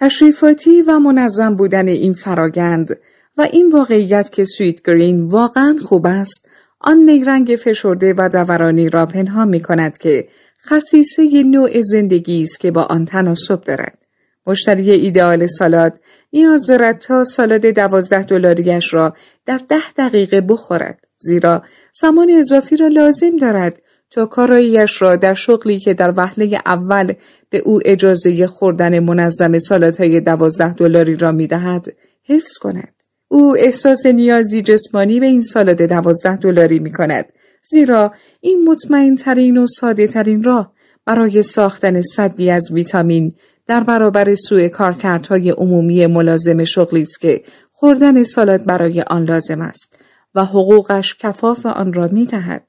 تشریفاتی 0.00 0.82
و 0.82 0.98
منظم 0.98 1.54
بودن 1.54 1.88
این 1.88 2.12
فراگند 2.12 2.98
و 3.36 3.42
این 3.52 3.72
واقعیت 3.72 4.32
که 4.32 4.44
سویت 4.44 4.82
گرین 4.82 5.24
واقعا 5.24 5.76
خوب 5.82 6.06
است 6.06 6.48
آن 6.80 6.96
نیرنگ 6.96 7.58
فشرده 7.64 8.14
و 8.18 8.28
دورانی 8.28 8.88
را 8.88 9.06
پنهان 9.06 9.48
می 9.48 9.60
کند 9.60 9.98
که 9.98 10.28
خصیصه 10.66 11.42
نوع 11.42 11.80
زندگی 11.80 12.42
است 12.42 12.60
که 12.60 12.70
با 12.70 12.82
آن 12.82 13.04
تناسب 13.04 13.60
دارد. 13.60 13.98
مشتری 14.46 14.90
ایدئال 14.90 15.46
سالاد. 15.46 16.00
نیاز 16.32 16.66
دارد 16.66 16.98
تا 16.98 17.24
سالاد 17.24 17.66
دوازده 17.66 18.22
دلاریش 18.22 18.94
را 18.94 19.14
در 19.46 19.60
ده 19.68 19.92
دقیقه 19.96 20.40
بخورد. 20.40 20.98
زیرا 21.18 21.62
زمان 22.00 22.30
اضافی 22.30 22.76
را 22.76 22.88
لازم 22.88 23.36
دارد 23.36 23.82
تا 24.10 24.26
کاراییش 24.26 25.02
را 25.02 25.16
در 25.16 25.34
شغلی 25.34 25.78
که 25.78 25.94
در 25.94 26.14
وهله 26.16 26.60
اول 26.66 27.12
به 27.50 27.58
او 27.58 27.80
اجازه 27.84 28.46
خوردن 28.46 28.98
منظم 28.98 29.58
سالادهای 29.58 30.20
دوازده 30.20 30.74
دلاری 30.74 31.16
را 31.16 31.32
می‌دهد 31.32 31.86
حفظ 32.28 32.58
کند. 32.58 33.02
او 33.28 33.56
احساس 33.58 34.06
نیازی 34.06 34.62
جسمانی 34.62 35.20
به 35.20 35.26
این 35.26 35.42
سالاد 35.42 35.82
دوازده 35.82 36.36
دلاری 36.36 36.78
می 36.78 36.92
کند 36.92 37.24
زیرا 37.70 38.12
این 38.40 38.68
مطمئن 38.68 39.14
ترین 39.14 39.58
و 39.58 39.66
ساده 39.66 40.06
ترین 40.06 40.44
راه 40.44 40.72
برای 41.06 41.42
ساختن 41.42 42.02
صدی 42.02 42.50
از 42.50 42.72
ویتامین 42.72 43.32
در 43.66 43.80
برابر 43.80 44.34
سوء 44.34 44.68
کارکردهای 44.68 45.50
عمومی 45.50 46.06
ملازم 46.06 46.64
شغلی 46.64 47.02
است 47.02 47.20
که 47.20 47.42
خوردن 47.72 48.24
سالاد 48.24 48.66
برای 48.66 49.02
آن 49.02 49.24
لازم 49.24 49.60
است 49.60 49.98
و 50.34 50.44
حقوقش 50.44 51.16
کفاف 51.16 51.66
آن 51.66 51.92
را 51.92 52.08
می 52.12 52.26
دهد. 52.26 52.66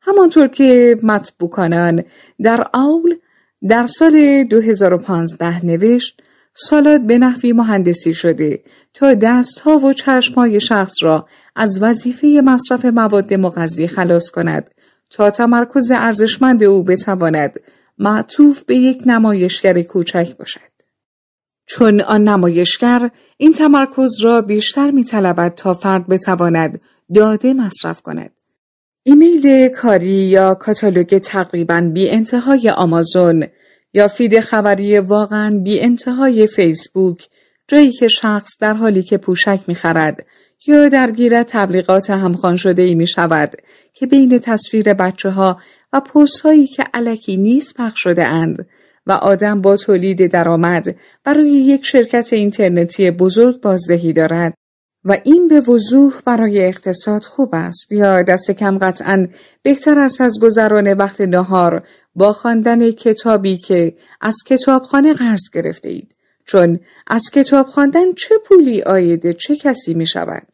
همانطور 0.00 0.48
که 0.48 0.96
مطبوکانان 1.02 2.04
در 2.42 2.66
آول 2.72 3.14
در 3.68 3.86
سال 3.86 4.44
2015 4.44 5.66
نوشت 5.66 6.22
سالاد 6.54 7.06
به 7.06 7.18
نحوی 7.18 7.52
مهندسی 7.52 8.14
شده 8.14 8.60
تا 8.94 9.14
دستها 9.14 9.76
و 9.76 9.92
چشمهای 9.92 10.60
شخص 10.60 10.94
را 11.02 11.26
از 11.56 11.82
وظیفه 11.82 12.42
مصرف 12.44 12.84
مواد 12.84 13.34
مغذی 13.34 13.86
خلاص 13.86 14.30
کند 14.30 14.70
تا 15.10 15.30
تمرکز 15.30 15.90
ارزشمند 15.90 16.64
او 16.64 16.84
بتواند 16.84 17.60
معطوف 17.98 18.62
به 18.62 18.76
یک 18.76 19.02
نمایشگر 19.06 19.82
کوچک 19.82 20.36
باشد. 20.36 20.60
چون 21.66 22.00
آن 22.00 22.28
نمایشگر 22.28 23.10
این 23.36 23.52
تمرکز 23.52 24.20
را 24.22 24.42
بیشتر 24.42 24.90
می 24.90 25.04
تا 25.04 25.74
فرد 25.74 26.06
بتواند 26.06 26.80
داده 27.14 27.54
مصرف 27.54 28.02
کند. 28.02 28.30
ایمیل 29.02 29.68
کاری 29.68 30.06
یا 30.08 30.54
کاتالوگ 30.54 31.18
تقریبا 31.18 31.90
بی 31.94 32.10
انتهای 32.10 32.70
آمازون 32.70 33.46
یا 33.92 34.08
feed 34.08 34.40
خبری 34.40 34.98
واقعا 34.98 35.60
بی 35.64 35.80
انتهای 35.80 36.46
فیسبوک 36.46 37.28
جایی 37.68 37.92
که 37.92 38.08
شخص 38.08 38.50
در 38.60 38.72
حالی 38.72 39.02
که 39.02 39.18
پوشک 39.18 39.60
می 39.66 39.74
خرد 39.74 40.26
یا 40.66 40.88
درگیر 40.88 41.42
تبلیغات 41.42 42.10
همخوان 42.10 42.56
شده 42.56 42.82
ای 42.82 42.94
می 42.94 43.06
شود 43.06 43.52
که 43.94 44.06
بین 44.06 44.38
تصویر 44.38 44.94
بچه 44.94 45.30
ها 45.30 45.60
و 45.92 46.00
پست 46.00 46.40
هایی 46.40 46.66
که 46.66 46.84
الکی 46.94 47.36
نیست 47.36 47.76
پخش 47.76 48.02
شده 48.02 48.26
اند 48.26 48.68
و 49.06 49.12
آدم 49.12 49.60
با 49.60 49.76
تولید 49.76 50.26
درآمد 50.26 50.96
برای 51.24 51.50
یک 51.50 51.86
شرکت 51.86 52.32
اینترنتی 52.32 53.10
بزرگ 53.10 53.60
بازدهی 53.60 54.12
دارد 54.12 54.54
و 55.04 55.18
این 55.24 55.48
به 55.48 55.60
وضوح 55.60 56.12
برای 56.24 56.64
اقتصاد 56.64 57.24
خوب 57.24 57.50
است 57.52 57.92
یا 57.92 58.22
دست 58.22 58.50
کم 58.50 58.78
قطعا 58.78 59.28
بهتر 59.62 59.98
است 59.98 60.20
از 60.20 60.38
گذران 60.42 60.92
وقت 60.92 61.20
نهار 61.20 61.86
با 62.14 62.32
خواندن 62.32 62.90
کتابی 62.90 63.56
که 63.56 63.96
از 64.20 64.36
کتابخانه 64.46 65.14
قرض 65.14 65.50
گرفته 65.52 65.88
اید 65.88 66.14
چون 66.44 66.80
از 67.06 67.22
کتاب 67.32 67.66
خواندن 67.66 68.12
چه 68.12 68.34
پولی 68.46 68.82
آیده 68.82 69.32
چه 69.32 69.56
کسی 69.56 69.94
می 69.94 70.06
شود 70.06 70.46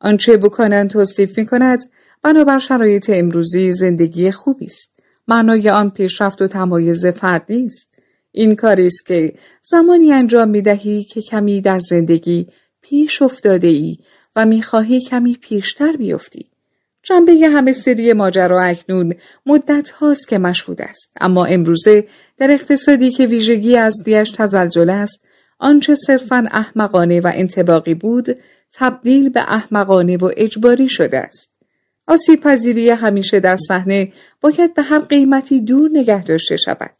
آنچه 0.00 0.36
بکنن 0.36 0.88
توصیف 0.88 1.38
می 1.38 1.46
کند 1.46 1.84
بنابر 2.24 2.58
شرایط 2.58 3.10
امروزی 3.14 3.72
زندگی 3.72 4.30
خوبی 4.30 4.64
است. 4.64 4.94
معنای 5.28 5.70
آن 5.70 5.90
پیشرفت 5.90 6.42
و 6.42 6.48
تمایز 6.48 7.06
فردی 7.06 7.64
است 7.64 7.94
این 8.32 8.56
کاری 8.56 8.86
است 8.86 9.06
که 9.06 9.34
زمانی 9.62 10.12
انجام 10.12 10.48
می 10.48 10.62
دهی 10.62 11.04
که 11.04 11.20
کمی 11.20 11.60
در 11.60 11.78
زندگی 11.78 12.46
پیش 12.80 13.22
افتاده 13.22 13.66
ای 13.66 13.96
و 14.36 14.46
می‌خواهی 14.46 15.00
کمی 15.00 15.38
پیشتر 15.40 15.92
بیفتی. 15.92 16.50
جنبه 17.02 17.32
همه 17.32 17.72
سری 17.72 18.12
ماجرا 18.12 18.62
اکنون 18.62 19.14
مدت 19.46 19.90
هاست 19.90 20.28
که 20.28 20.38
مشهود 20.38 20.82
است. 20.82 21.12
اما 21.20 21.44
امروزه 21.44 22.04
در 22.38 22.50
اقتصادی 22.50 23.10
که 23.10 23.26
ویژگی 23.26 23.76
از 23.76 24.02
دیش 24.04 24.30
تزلزل 24.30 24.90
است 24.90 25.24
آنچه 25.58 25.94
صرفا 25.94 26.46
احمقانه 26.50 27.20
و 27.20 27.30
انتباقی 27.34 27.94
بود 27.94 28.26
تبدیل 28.72 29.28
به 29.28 29.40
احمقانه 29.40 30.16
و 30.16 30.30
اجباری 30.36 30.88
شده 30.88 31.18
است. 31.18 31.53
آسیب 32.06 32.40
پذیری 32.40 32.90
همیشه 32.90 33.40
در 33.40 33.56
صحنه 33.56 34.12
باید 34.40 34.74
به 34.74 34.82
هر 34.82 34.98
قیمتی 34.98 35.60
دور 35.60 35.90
نگه 35.92 36.24
داشته 36.24 36.56
شود 36.56 36.90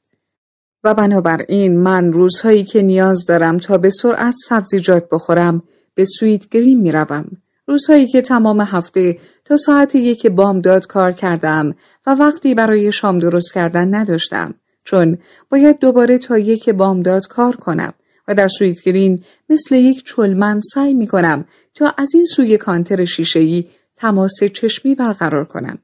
و 0.84 0.94
بنابراین 0.94 1.78
من 1.78 2.12
روزهایی 2.12 2.64
که 2.64 2.82
نیاز 2.82 3.24
دارم 3.28 3.58
تا 3.58 3.78
به 3.78 3.90
سرعت 3.90 4.34
سبزیجات 4.48 5.08
بخورم 5.12 5.62
به 5.94 6.04
سویت 6.04 6.48
گرین 6.48 6.80
می 6.80 6.92
روم. 6.92 7.26
روزهایی 7.66 8.06
که 8.06 8.22
تمام 8.22 8.60
هفته 8.60 9.18
تا 9.44 9.56
ساعت 9.56 9.94
یک 9.94 10.26
بامداد 10.26 10.86
کار 10.86 11.12
کردم 11.12 11.74
و 12.06 12.14
وقتی 12.14 12.54
برای 12.54 12.92
شام 12.92 13.18
درست 13.18 13.54
کردن 13.54 13.94
نداشتم 13.94 14.54
چون 14.84 15.18
باید 15.50 15.78
دوباره 15.78 16.18
تا 16.18 16.38
یک 16.38 16.70
بامداد 16.70 17.26
کار 17.26 17.56
کنم 17.56 17.92
و 18.28 18.34
در 18.34 18.48
سویت 18.48 18.82
گرین 18.82 19.24
مثل 19.48 19.74
یک 19.74 20.04
چلمن 20.06 20.60
سعی 20.74 20.94
می 20.94 21.06
کنم 21.06 21.44
تا 21.74 21.94
از 21.98 22.14
این 22.14 22.24
سوی 22.24 22.56
کانتر 22.56 23.04
شیشه‌ای 23.04 23.64
تماس 23.96 24.44
چشمی 24.44 24.94
برقرار 24.94 25.44
کنم. 25.44 25.78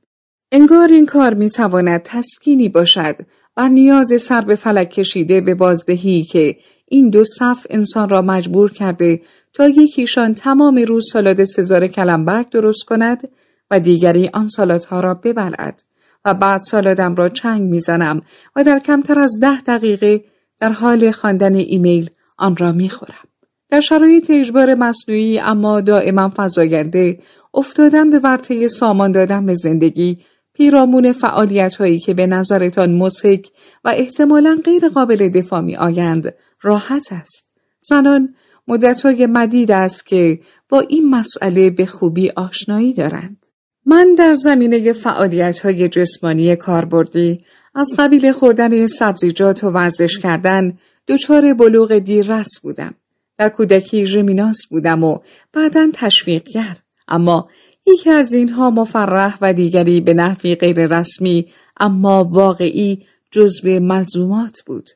انگار 0.52 0.88
این 0.88 1.06
کار 1.06 1.34
می 1.34 1.50
تواند 1.50 2.02
تسکینی 2.02 2.68
باشد 2.68 3.16
بر 3.56 3.68
نیاز 3.68 4.22
سر 4.22 4.40
به 4.40 4.54
فلک 4.54 4.90
کشیده 4.90 5.40
به 5.40 5.54
بازدهی 5.54 6.22
که 6.22 6.56
این 6.88 7.10
دو 7.10 7.24
صف 7.24 7.66
انسان 7.70 8.08
را 8.08 8.22
مجبور 8.22 8.70
کرده 8.70 9.20
تا 9.52 9.68
یکیشان 9.68 10.34
تمام 10.34 10.76
روز 10.76 11.10
سالاد 11.12 11.44
سزار 11.44 11.86
کلمبرگ 11.86 12.50
درست 12.50 12.84
کند 12.84 13.28
و 13.70 13.80
دیگری 13.80 14.30
آن 14.32 14.48
سالادها 14.48 15.00
را 15.00 15.14
ببلد 15.14 15.82
و 16.24 16.34
بعد 16.34 16.60
سالادم 16.60 17.14
را 17.14 17.28
چنگ 17.28 17.62
می‌زنم 17.62 18.22
و 18.56 18.64
در 18.64 18.78
کمتر 18.78 19.18
از 19.18 19.38
ده 19.40 19.60
دقیقه 19.60 20.24
در 20.60 20.72
حال 20.72 21.10
خواندن 21.10 21.54
ایمیل 21.54 22.10
آن 22.36 22.56
را 22.56 22.72
می‌خورم. 22.72 23.28
در 23.70 23.80
شرایط 23.80 24.30
اجبار 24.30 24.74
مصنوعی 24.74 25.40
اما 25.40 25.80
دائما 25.80 26.32
فضاینده 26.36 27.18
افتادن 27.54 28.10
به 28.10 28.18
ورطه 28.18 28.68
سامان 28.68 29.12
دادن 29.12 29.46
به 29.46 29.54
زندگی 29.54 30.18
پیرامون 30.52 31.12
فعالیت 31.12 31.76
هایی 31.76 31.98
که 31.98 32.14
به 32.14 32.26
نظرتان 32.26 32.94
مسک 32.94 33.46
و 33.84 33.88
احتمالا 33.96 34.60
غیر 34.64 34.88
قابل 34.88 35.28
دفاع 35.28 35.60
می 35.60 35.76
آیند 35.76 36.34
راحت 36.62 37.12
است. 37.12 37.50
زنان 37.80 38.34
مدتهای 38.68 39.26
مدید 39.26 39.70
است 39.70 40.06
که 40.06 40.40
با 40.68 40.80
این 40.80 41.10
مسئله 41.10 41.70
به 41.70 41.86
خوبی 41.86 42.30
آشنایی 42.30 42.92
دارند. 42.92 43.46
من 43.86 44.14
در 44.14 44.34
زمینه 44.34 44.92
فعالیت 44.92 45.58
های 45.58 45.88
جسمانی 45.88 46.56
کاربردی 46.56 47.38
از 47.74 47.94
قبیل 47.98 48.32
خوردن 48.32 48.86
سبزیجات 48.86 49.64
و 49.64 49.70
ورزش 49.70 50.18
کردن 50.18 50.78
دچار 51.08 51.54
بلوغ 51.54 51.98
دیررس 51.98 52.60
بودم. 52.62 52.94
در 53.38 53.48
کودکی 53.48 54.06
ژمیناس 54.06 54.66
بودم 54.70 55.04
و 55.04 55.18
بعدا 55.52 55.88
تشویقگر 55.94 56.76
اما 57.10 57.48
یکی 57.86 58.10
از 58.10 58.32
اینها 58.32 58.70
مفرح 58.70 59.38
و 59.40 59.52
دیگری 59.52 60.00
به 60.00 60.14
نحوی 60.14 60.54
غیر 60.54 60.86
رسمی 60.86 61.46
اما 61.80 62.24
واقعی 62.24 63.06
جزو 63.30 63.80
ملزومات 63.80 64.62
بود. 64.66 64.90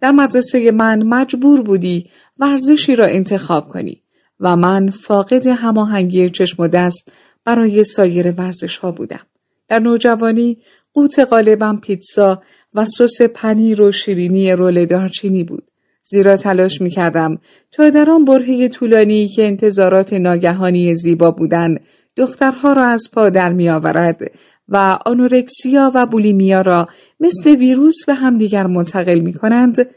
در 0.00 0.10
مدرسه 0.10 0.70
من 0.70 1.02
مجبور 1.02 1.62
بودی 1.62 2.10
ورزشی 2.38 2.96
را 2.96 3.06
انتخاب 3.06 3.68
کنی 3.68 4.02
و 4.40 4.56
من 4.56 4.90
فاقد 4.90 5.46
هماهنگی 5.46 6.30
چشم 6.30 6.62
و 6.62 6.68
دست 6.68 7.12
برای 7.44 7.84
سایر 7.84 8.30
ورزش 8.30 8.76
ها 8.76 8.92
بودم. 8.92 9.26
در 9.68 9.78
نوجوانی 9.78 10.58
قوت 10.94 11.18
غالبم 11.18 11.80
پیتزا 11.80 12.42
و 12.74 12.84
سس 12.84 13.22
پنیر 13.22 13.82
و 13.82 13.92
شیرینی 13.92 14.52
رول 14.52 14.86
دارچینی 14.86 15.44
بود. 15.44 15.64
زیرا 16.08 16.36
تلاش 16.36 16.80
می 16.80 16.90
کردم 16.90 17.38
تا 17.72 17.90
در 17.90 18.10
آن 18.10 18.24
برهه 18.24 18.68
طولانی 18.68 19.28
که 19.28 19.46
انتظارات 19.46 20.12
ناگهانی 20.12 20.94
زیبا 20.94 21.30
بودن 21.30 21.78
دخترها 22.16 22.72
را 22.72 22.84
از 22.84 23.02
پا 23.12 23.30
در 23.30 23.52
می 23.52 23.70
آورد 23.70 24.20
و 24.68 24.98
آنورکسیا 25.06 25.92
و 25.94 26.06
بولیمیا 26.06 26.60
را 26.60 26.88
مثل 27.20 27.56
ویروس 27.56 28.04
به 28.06 28.14
همدیگر 28.14 28.66
منتقل 28.66 29.18
می 29.18 29.32
کنند 29.32 29.90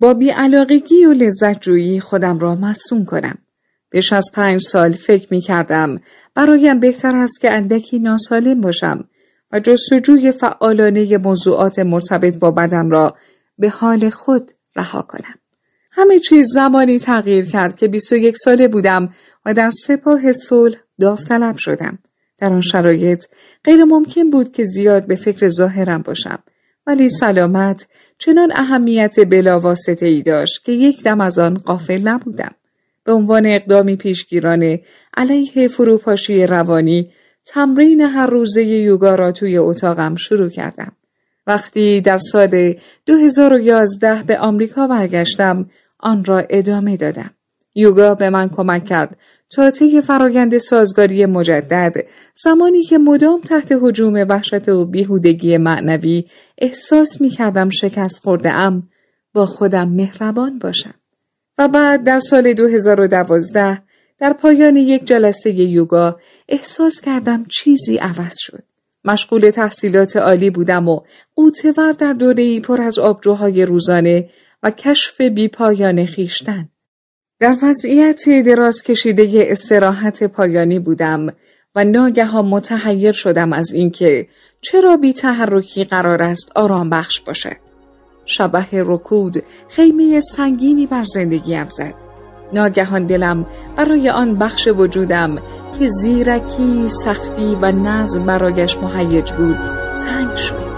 با 0.00 0.14
بیعلاقگی 0.14 1.06
و 1.06 1.12
لذت 1.12 1.60
جویی 1.60 2.00
خودم 2.00 2.38
را 2.38 2.54
مسون 2.54 3.04
کنم. 3.04 3.38
بیش 3.90 4.12
از 4.12 4.30
پنج 4.34 4.60
سال 4.60 4.92
فکر 4.92 5.28
می 5.30 5.40
کردم 5.40 5.98
برایم 6.34 6.80
بهتر 6.80 7.16
است 7.16 7.40
که 7.40 7.50
اندکی 7.50 7.98
ناسالم 7.98 8.60
باشم 8.60 9.08
و 9.52 9.60
جستجوی 9.60 10.32
فعالانه 10.32 11.18
موضوعات 11.18 11.78
مرتبط 11.78 12.38
با 12.38 12.50
بدن 12.50 12.90
را 12.90 13.16
به 13.58 13.68
حال 13.68 14.10
خود 14.10 14.50
رها 14.76 15.02
کنم. 15.02 15.43
همه 15.96 16.18
چیز 16.18 16.46
زمانی 16.54 16.98
تغییر 16.98 17.46
کرد 17.46 17.76
که 17.76 17.88
21 17.88 18.36
ساله 18.36 18.68
بودم 18.68 19.14
و 19.46 19.54
در 19.54 19.70
سپاه 19.70 20.32
صلح 20.32 20.76
داوطلب 21.00 21.56
شدم. 21.56 21.98
در 22.38 22.52
آن 22.52 22.60
شرایط 22.60 23.24
غیر 23.64 23.84
ممکن 23.84 24.30
بود 24.30 24.52
که 24.52 24.64
زیاد 24.64 25.06
به 25.06 25.16
فکر 25.16 25.48
ظاهرم 25.48 26.02
باشم. 26.02 26.38
ولی 26.86 27.08
سلامت 27.08 27.86
چنان 28.18 28.52
اهمیت 28.54 29.28
بلاواسطه 29.28 30.06
ای 30.06 30.22
داشت 30.22 30.64
که 30.64 30.72
یک 30.72 31.02
دم 31.02 31.20
از 31.20 31.38
آن 31.38 31.54
قافل 31.54 32.08
نبودم. 32.08 32.54
به 33.04 33.12
عنوان 33.12 33.46
اقدامی 33.46 33.96
پیشگیرانه 33.96 34.80
علیه 35.16 35.68
فروپاشی 35.68 36.46
روانی 36.46 37.10
تمرین 37.46 38.00
هر 38.00 38.26
روزه 38.26 38.64
یوگا 38.64 39.14
را 39.14 39.32
توی 39.32 39.58
اتاقم 39.58 40.14
شروع 40.14 40.48
کردم. 40.48 40.92
وقتی 41.46 42.00
در 42.00 42.18
سال 42.18 42.74
2011 43.06 44.22
به 44.22 44.38
آمریکا 44.38 44.86
برگشتم 44.86 45.70
آن 46.04 46.24
را 46.24 46.38
ادامه 46.50 46.96
دادم. 46.96 47.30
یوگا 47.74 48.14
به 48.14 48.30
من 48.30 48.48
کمک 48.48 48.84
کرد 48.84 49.16
تا 49.50 49.70
طی 49.70 50.00
فرایند 50.00 50.58
سازگاری 50.58 51.26
مجدد 51.26 51.94
زمانی 52.34 52.82
که 52.82 52.98
مدام 52.98 53.40
تحت 53.40 53.74
حجوم 53.82 54.14
وحشت 54.14 54.68
و 54.68 54.84
بیهودگی 54.84 55.56
معنوی 55.56 56.24
احساس 56.58 57.20
می 57.20 57.28
کردم 57.28 57.70
شکست 57.70 58.22
خورده 58.22 58.52
ام 58.52 58.88
با 59.34 59.46
خودم 59.46 59.88
مهربان 59.88 60.58
باشم. 60.58 60.94
و 61.58 61.68
بعد 61.68 62.04
در 62.04 62.20
سال 62.20 62.52
2012 62.52 63.82
در 64.18 64.32
پایان 64.32 64.76
یک 64.76 65.04
جلسه 65.04 65.50
یوگا 65.50 66.16
احساس 66.48 67.00
کردم 67.00 67.44
چیزی 67.44 67.96
عوض 67.96 68.34
شد. 68.38 68.62
مشغول 69.04 69.50
تحصیلات 69.50 70.16
عالی 70.16 70.50
بودم 70.50 70.88
و 70.88 71.00
قوتور 71.34 71.92
در 71.92 72.12
دوره 72.12 72.60
پر 72.60 72.80
از 72.80 72.98
آبجوهای 72.98 73.66
روزانه 73.66 74.28
و 74.64 74.70
کشف 74.70 75.20
بیپایان 75.20 76.06
خیشتن. 76.06 76.68
در 77.40 77.56
وضعیت 77.62 78.22
دراز 78.46 78.82
کشیده 78.82 79.46
استراحت 79.48 80.24
پایانی 80.24 80.78
بودم 80.78 81.26
و 81.74 81.84
ناگهان 81.84 82.46
متحیر 82.46 83.12
شدم 83.12 83.52
از 83.52 83.72
اینکه 83.72 84.28
چرا 84.60 84.96
بی 84.96 85.12
تحرکی 85.12 85.84
قرار 85.84 86.22
است 86.22 86.52
آرام 86.54 86.90
بخش 86.90 87.20
باشد. 87.20 87.56
شبه 88.24 88.66
رکود 88.72 89.42
خیمه 89.68 90.20
سنگینی 90.20 90.86
بر 90.86 91.04
زندگیم 91.04 91.68
زد. 91.68 91.94
ناگهان 92.52 93.06
دلم 93.06 93.46
برای 93.76 94.10
آن 94.10 94.36
بخش 94.36 94.68
وجودم 94.68 95.38
که 95.78 95.88
زیرکی، 95.88 96.88
سختی 96.88 97.56
و 97.60 97.72
نظم 97.72 98.26
برایش 98.26 98.76
مهیج 98.76 99.32
بود 99.32 99.56
تنگ 99.98 100.36
شد. 100.36 100.73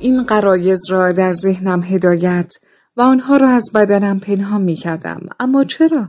این 0.00 0.22
قرایز 0.22 0.80
را 0.90 1.12
در 1.12 1.32
ذهنم 1.32 1.82
هدایت 1.82 2.52
و 2.96 3.02
آنها 3.02 3.36
را 3.36 3.48
از 3.48 3.70
بدنم 3.74 4.20
پنهان 4.20 4.62
می 4.62 4.74
کردم. 4.74 5.20
اما 5.40 5.64
چرا؟ 5.64 6.08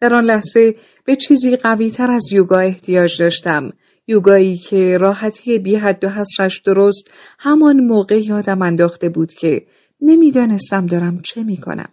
در 0.00 0.14
آن 0.14 0.24
لحظه 0.24 0.74
به 1.04 1.16
چیزی 1.16 1.56
قوی 1.56 1.90
تر 1.90 2.10
از 2.10 2.32
یوگا 2.32 2.58
احتیاج 2.58 3.22
داشتم. 3.22 3.72
یوگایی 4.06 4.56
که 4.56 4.98
راحتی 4.98 5.58
بی 5.58 5.76
حد 5.76 6.04
و 6.04 6.08
حسرش 6.08 6.60
درست 6.60 7.10
همان 7.38 7.80
موقع 7.80 8.20
یادم 8.24 8.62
انداخته 8.62 9.08
بود 9.08 9.32
که 9.32 9.66
نمی‌دانستم 10.00 10.86
دارم 10.86 11.20
چه 11.20 11.42
می 11.42 11.56
کنم 11.56 11.88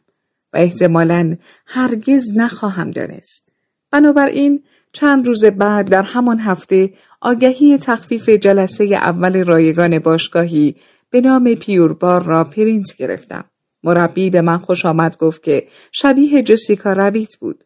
و 0.54 0.58
احتمالا 0.58 1.36
هرگز 1.66 2.24
نخواهم 2.36 2.92
دانست. 2.92 3.50
بنابراین 3.92 4.64
چند 4.94 5.28
روز 5.28 5.46
بعد 5.46 5.90
در 5.90 6.04
همان 6.04 6.40
هفته 6.40 6.94
آگهی 7.22 7.78
تخفیف 7.78 8.30
جلسه 8.30 8.84
اول 8.84 9.46
رایگان 9.46 10.00
باشگاهی 10.00 10.76
به 11.10 11.22
نام 11.22 11.56
پیوربار 11.56 12.24
را 12.24 12.43
پرینت 12.43 12.96
گرفتم. 12.98 13.46
مربی 13.84 14.30
به 14.30 14.41
من 14.41 14.58
خوش 14.58 14.86
آمد 14.86 15.17
گفت 15.17 15.43
که 15.43 15.67
شبیه 15.91 16.43
جسیکا 16.43 16.93
ربیت 16.93 17.36
بود. 17.36 17.63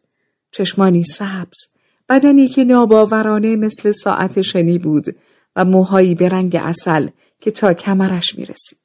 چشمانی 0.50 1.04
سبز، 1.04 1.58
بدنی 2.08 2.48
که 2.48 2.64
ناباورانه 2.64 3.56
مثل 3.56 3.92
ساعت 3.92 4.42
شنی 4.42 4.78
بود 4.78 5.04
و 5.56 5.64
موهایی 5.64 6.14
به 6.14 6.28
رنگ 6.28 6.60
اصل 6.62 7.08
که 7.40 7.50
تا 7.50 7.74
کمرش 7.74 8.38
می 8.38 8.44
رسید. 8.44 8.78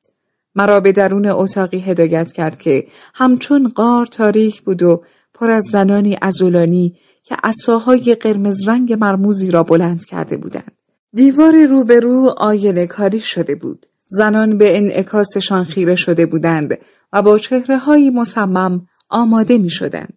مرا 0.56 0.80
به 0.80 0.92
درون 0.92 1.26
اتاقی 1.26 1.80
هدایت 1.80 2.32
کرد 2.32 2.60
که 2.60 2.88
همچون 3.14 3.70
غار 3.70 4.06
تاریک 4.06 4.62
بود 4.62 4.84
و 4.84 5.04
پر 5.34 5.52
از 5.52 5.64
زنانی 5.64 6.18
ازولانی 6.22 6.98
که 7.24 7.38
اصاهای 7.44 8.16
قرمز 8.16 8.68
رنگ 8.68 8.94
مرموزی 8.94 9.52
را 9.52 9.64
بلند 9.64 10.06
کرده 10.06 10.38
بودند. 10.38 10.78
دیوار 11.14 11.66
روبرو 11.66 12.34
آینه 12.38 12.88
کاری 12.88 13.20
شده 13.20 13.56
بود. 13.56 13.86
زنان 14.08 14.58
به 14.58 14.78
انعکاسشان 14.78 15.64
خیره 15.64 15.96
شده 15.96 16.26
بودند 16.26 16.78
و 17.14 17.22
با 17.22 17.38
چهره 17.38 17.78
های 17.78 18.10
مصمم 18.10 18.88
آماده 19.10 19.58
می 19.58 19.70
شدند. 19.70 20.14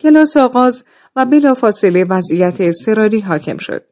کلاس 0.00 0.36
آغاز 0.36 0.84
و 1.16 1.26
بلافاصله 1.26 2.04
وضعیت 2.04 2.60
اضطراری 2.60 3.20
حاکم 3.20 3.56
شد. 3.56 3.82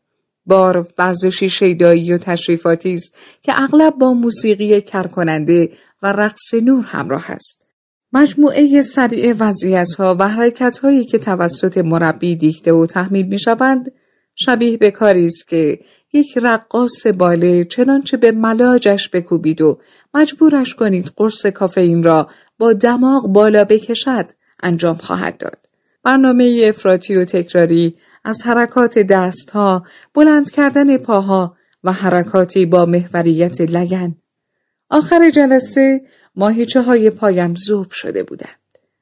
بار 0.46 0.88
ورزشی 0.98 1.48
شیدایی 1.48 2.12
و 2.12 2.18
تشریفاتی 2.18 2.94
است 2.94 3.16
که 3.42 3.62
اغلب 3.62 3.94
با 3.94 4.12
موسیقی 4.12 4.80
کرکننده 4.80 5.70
و 6.02 6.12
رقص 6.12 6.54
نور 6.54 6.84
همراه 6.84 7.30
است. 7.30 7.62
مجموعه 8.12 8.82
سریع 8.82 9.34
وضعیت 9.38 9.94
ها 9.98 10.16
و 10.20 10.28
حرکت 10.28 10.78
هایی 10.78 11.04
که 11.04 11.18
توسط 11.18 11.78
مربی 11.78 12.36
دیکته 12.36 12.72
و 12.72 12.86
تحمیل 12.86 13.26
می 13.26 13.38
شبیه 14.34 14.76
به 14.76 14.90
کاری 14.90 15.26
است 15.26 15.48
که 15.48 15.78
یک 16.12 16.38
رقاص 16.38 17.06
باله 17.06 17.64
چنانچه 17.64 18.16
به 18.16 18.32
ملاجش 18.32 19.08
بکوبید 19.08 19.60
و 19.60 19.78
مجبورش 20.14 20.74
کنید 20.74 21.12
قرص 21.16 21.46
کافئین 21.46 22.02
را 22.02 22.28
با 22.58 22.72
دماغ 22.72 23.26
بالا 23.26 23.64
بکشد 23.64 24.26
انجام 24.62 24.96
خواهد 24.96 25.38
داد. 25.38 25.58
برنامه 26.02 26.64
افراطی 26.68 27.16
و 27.16 27.24
تکراری 27.24 27.96
از 28.24 28.42
حرکات 28.42 28.98
دستها، 28.98 29.84
بلند 30.14 30.50
کردن 30.50 30.98
پاها 30.98 31.56
و 31.84 31.92
حرکاتی 31.92 32.66
با 32.66 32.84
محوریت 32.84 33.60
لگن. 33.60 34.14
آخر 34.90 35.30
جلسه 35.30 36.00
ماهیچه 36.36 36.82
های 36.82 37.10
پایم 37.10 37.54
زوب 37.54 37.90
شده 37.90 38.22
بودند. 38.22 38.58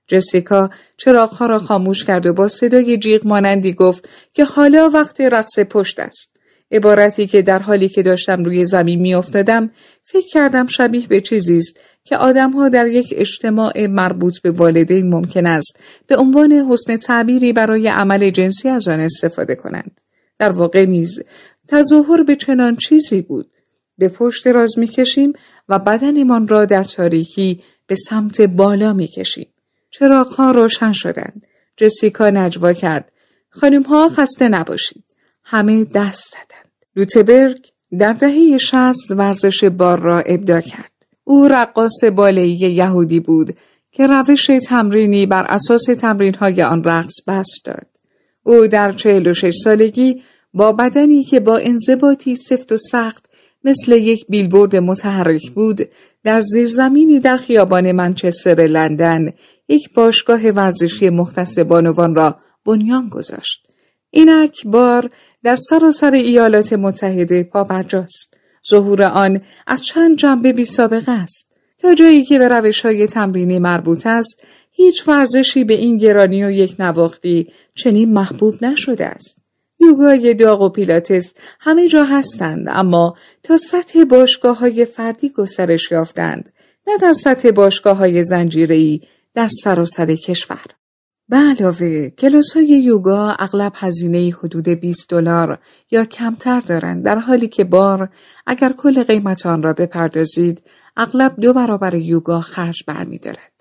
جسیکا 0.06 0.70
چراغها 0.96 1.46
را 1.46 1.58
خاموش 1.58 2.04
کرد 2.04 2.26
و 2.26 2.32
با 2.32 2.48
صدای 2.48 2.98
جیغ 2.98 3.26
مانندی 3.26 3.72
گفت 3.72 4.08
که 4.32 4.44
حالا 4.44 4.90
وقت 4.94 5.20
رقص 5.20 5.58
پشت 5.58 6.00
است. 6.00 6.33
عبارتی 6.70 7.26
که 7.26 7.42
در 7.42 7.58
حالی 7.58 7.88
که 7.88 8.02
داشتم 8.02 8.44
روی 8.44 8.64
زمین 8.64 9.00
میافتادم 9.00 9.70
فکر 10.04 10.26
کردم 10.28 10.66
شبیه 10.66 11.06
به 11.06 11.20
چیزی 11.20 11.56
است 11.56 11.80
که 12.04 12.16
آدمها 12.16 12.68
در 12.68 12.86
یک 12.86 13.14
اجتماع 13.16 13.86
مربوط 13.86 14.40
به 14.40 14.50
والدین 14.50 15.14
ممکن 15.14 15.46
است 15.46 15.80
به 16.06 16.16
عنوان 16.16 16.52
حسن 16.52 16.96
تعبیری 16.96 17.52
برای 17.52 17.88
عمل 17.88 18.30
جنسی 18.30 18.68
از 18.68 18.88
آن 18.88 19.00
استفاده 19.00 19.54
کنند. 19.54 20.00
در 20.38 20.50
واقع 20.50 20.84
نیز 20.84 21.22
تظاهر 21.68 22.22
به 22.22 22.36
چنان 22.36 22.76
چیزی 22.76 23.22
بود. 23.22 23.50
به 23.98 24.08
پشت 24.08 24.46
راز 24.46 24.78
می‌کشیم 24.78 25.32
و 25.68 25.78
بدنمان 25.78 26.48
را 26.48 26.64
در 26.64 26.84
تاریکی 26.84 27.62
به 27.86 27.94
سمت 27.94 28.40
بالا 28.40 28.92
می‌کشیم. 28.92 29.48
چراغها 29.90 30.50
روشن 30.50 30.92
شدند. 30.92 31.46
جسیکا 31.76 32.30
نجوا 32.30 32.72
کرد. 32.72 33.12
خانمها 33.50 34.08
خسته 34.08 34.48
نباشید. 34.48 35.04
همه 35.44 35.84
دست 35.84 36.30
زدند. 36.30 36.53
لوتبرگ 36.96 37.66
در 37.98 38.12
دهه 38.12 38.58
شست 38.58 39.10
ورزش 39.10 39.64
بار 39.64 40.00
را 40.00 40.20
ابدا 40.20 40.60
کرد. 40.60 40.92
او 41.24 41.48
رقاص 41.48 42.04
بالایی 42.04 42.56
یهودی 42.56 43.20
بود 43.20 43.56
که 43.92 44.06
روش 44.06 44.46
تمرینی 44.46 45.26
بر 45.26 45.44
اساس 45.48 45.84
تمرینهای 45.84 46.62
آن 46.62 46.84
رقص 46.84 47.14
بست 47.26 47.64
داد. 47.64 47.86
او 48.42 48.66
در 48.66 48.92
چهل 48.92 49.26
و 49.26 49.34
شش 49.34 49.54
سالگی 49.64 50.22
با 50.54 50.72
بدنی 50.72 51.24
که 51.24 51.40
با 51.40 51.56
انضباطی 51.58 52.36
سفت 52.36 52.72
و 52.72 52.76
سخت 52.76 53.26
مثل 53.64 53.92
یک 53.92 54.26
بیلبورد 54.28 54.76
متحرک 54.76 55.50
بود 55.50 55.88
در 56.24 56.40
زیرزمینی 56.40 57.20
در 57.20 57.36
خیابان 57.36 57.92
منچستر 57.92 58.54
لندن 58.54 59.32
یک 59.68 59.94
باشگاه 59.94 60.48
ورزشی 60.48 61.10
مختص 61.10 61.58
بانوان 61.58 62.14
را 62.14 62.36
بنیان 62.66 63.08
گذاشت. 63.08 63.73
اینک 64.14 64.66
بار 64.66 65.10
در 65.42 65.56
سراسر 65.56 66.10
ایالات 66.10 66.72
متحده 66.72 67.42
پابرجاست. 67.42 68.36
ظهور 68.70 69.02
آن 69.02 69.40
از 69.66 69.84
چند 69.84 70.16
جنبه 70.16 70.52
بی 70.52 70.64
سابقه 70.64 71.12
است. 71.12 71.52
تا 71.78 71.94
جایی 71.94 72.24
که 72.24 72.38
به 72.38 72.48
روش 72.48 72.80
های 72.80 73.06
تمرینی 73.06 73.58
مربوط 73.58 74.06
است، 74.06 74.46
هیچ 74.70 75.08
ورزشی 75.08 75.64
به 75.64 75.74
این 75.74 75.96
گرانی 75.98 76.44
و 76.44 76.50
یک 76.50 76.76
نواختی 76.78 77.52
چنین 77.74 78.12
محبوب 78.12 78.64
نشده 78.64 79.06
است. 79.06 79.44
یوگای 79.80 80.34
داغ 80.34 80.62
و 80.62 80.68
پیلاتس 80.68 81.34
همه 81.60 81.88
جا 81.88 82.04
هستند 82.04 82.66
اما 82.68 83.16
تا 83.42 83.56
سطح 83.56 84.04
باشگاه 84.04 84.58
های 84.58 84.84
فردی 84.84 85.28
گسترش 85.28 85.90
یافتند 85.90 86.52
نه 86.86 86.96
در 87.02 87.12
سطح 87.12 87.50
باشگاه 87.50 87.96
های 87.96 88.22
زنجیری 88.22 89.02
در 89.34 89.48
سراسر 89.48 90.14
کشور. 90.14 90.64
به 91.28 91.36
علاوه 91.36 92.08
کلاس 92.08 92.52
های 92.54 92.66
یوگا 92.66 93.30
اغلب 93.38 93.72
هزینه 93.76 94.34
حدود 94.38 94.68
20 94.68 95.10
دلار 95.10 95.58
یا 95.90 96.04
کمتر 96.04 96.60
دارند 96.60 97.04
در 97.04 97.18
حالی 97.18 97.48
که 97.48 97.64
بار 97.64 98.08
اگر 98.46 98.72
کل 98.72 99.02
قیمت 99.02 99.46
آن 99.46 99.62
را 99.62 99.72
بپردازید 99.72 100.62
اغلب 100.96 101.36
دو 101.40 101.52
برابر 101.52 101.94
یوگا 101.94 102.40
خرج 102.40 102.84
برمیدارد. 102.86 103.52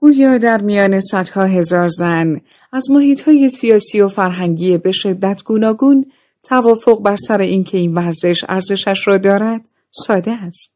گویا 0.00 0.38
در 0.38 0.60
میان 0.60 1.00
صدها 1.00 1.44
هزار 1.44 1.88
زن 1.88 2.40
از 2.72 2.90
محیط 2.90 3.22
های 3.22 3.48
سیاسی 3.48 4.00
و 4.00 4.08
فرهنگی 4.08 4.78
به 4.78 4.92
شدت 4.92 5.42
گوناگون 5.44 6.12
توافق 6.42 7.02
بر 7.02 7.16
سر 7.16 7.40
اینکه 7.40 7.78
این 7.78 7.94
ورزش 7.94 8.44
ارزشش 8.48 9.08
را 9.08 9.18
دارد 9.18 9.60
ساده 9.90 10.32
است. 10.32 10.74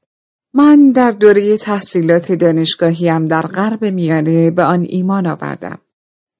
من 0.55 0.91
در 0.91 1.11
دوره 1.11 1.57
تحصیلات 1.57 2.33
دانشگاهیم 2.33 3.27
در 3.27 3.43
غرب 3.43 3.85
میانه 3.85 4.51
به 4.51 4.65
آن 4.65 4.87
ایمان 4.89 5.27
آوردم. 5.27 5.79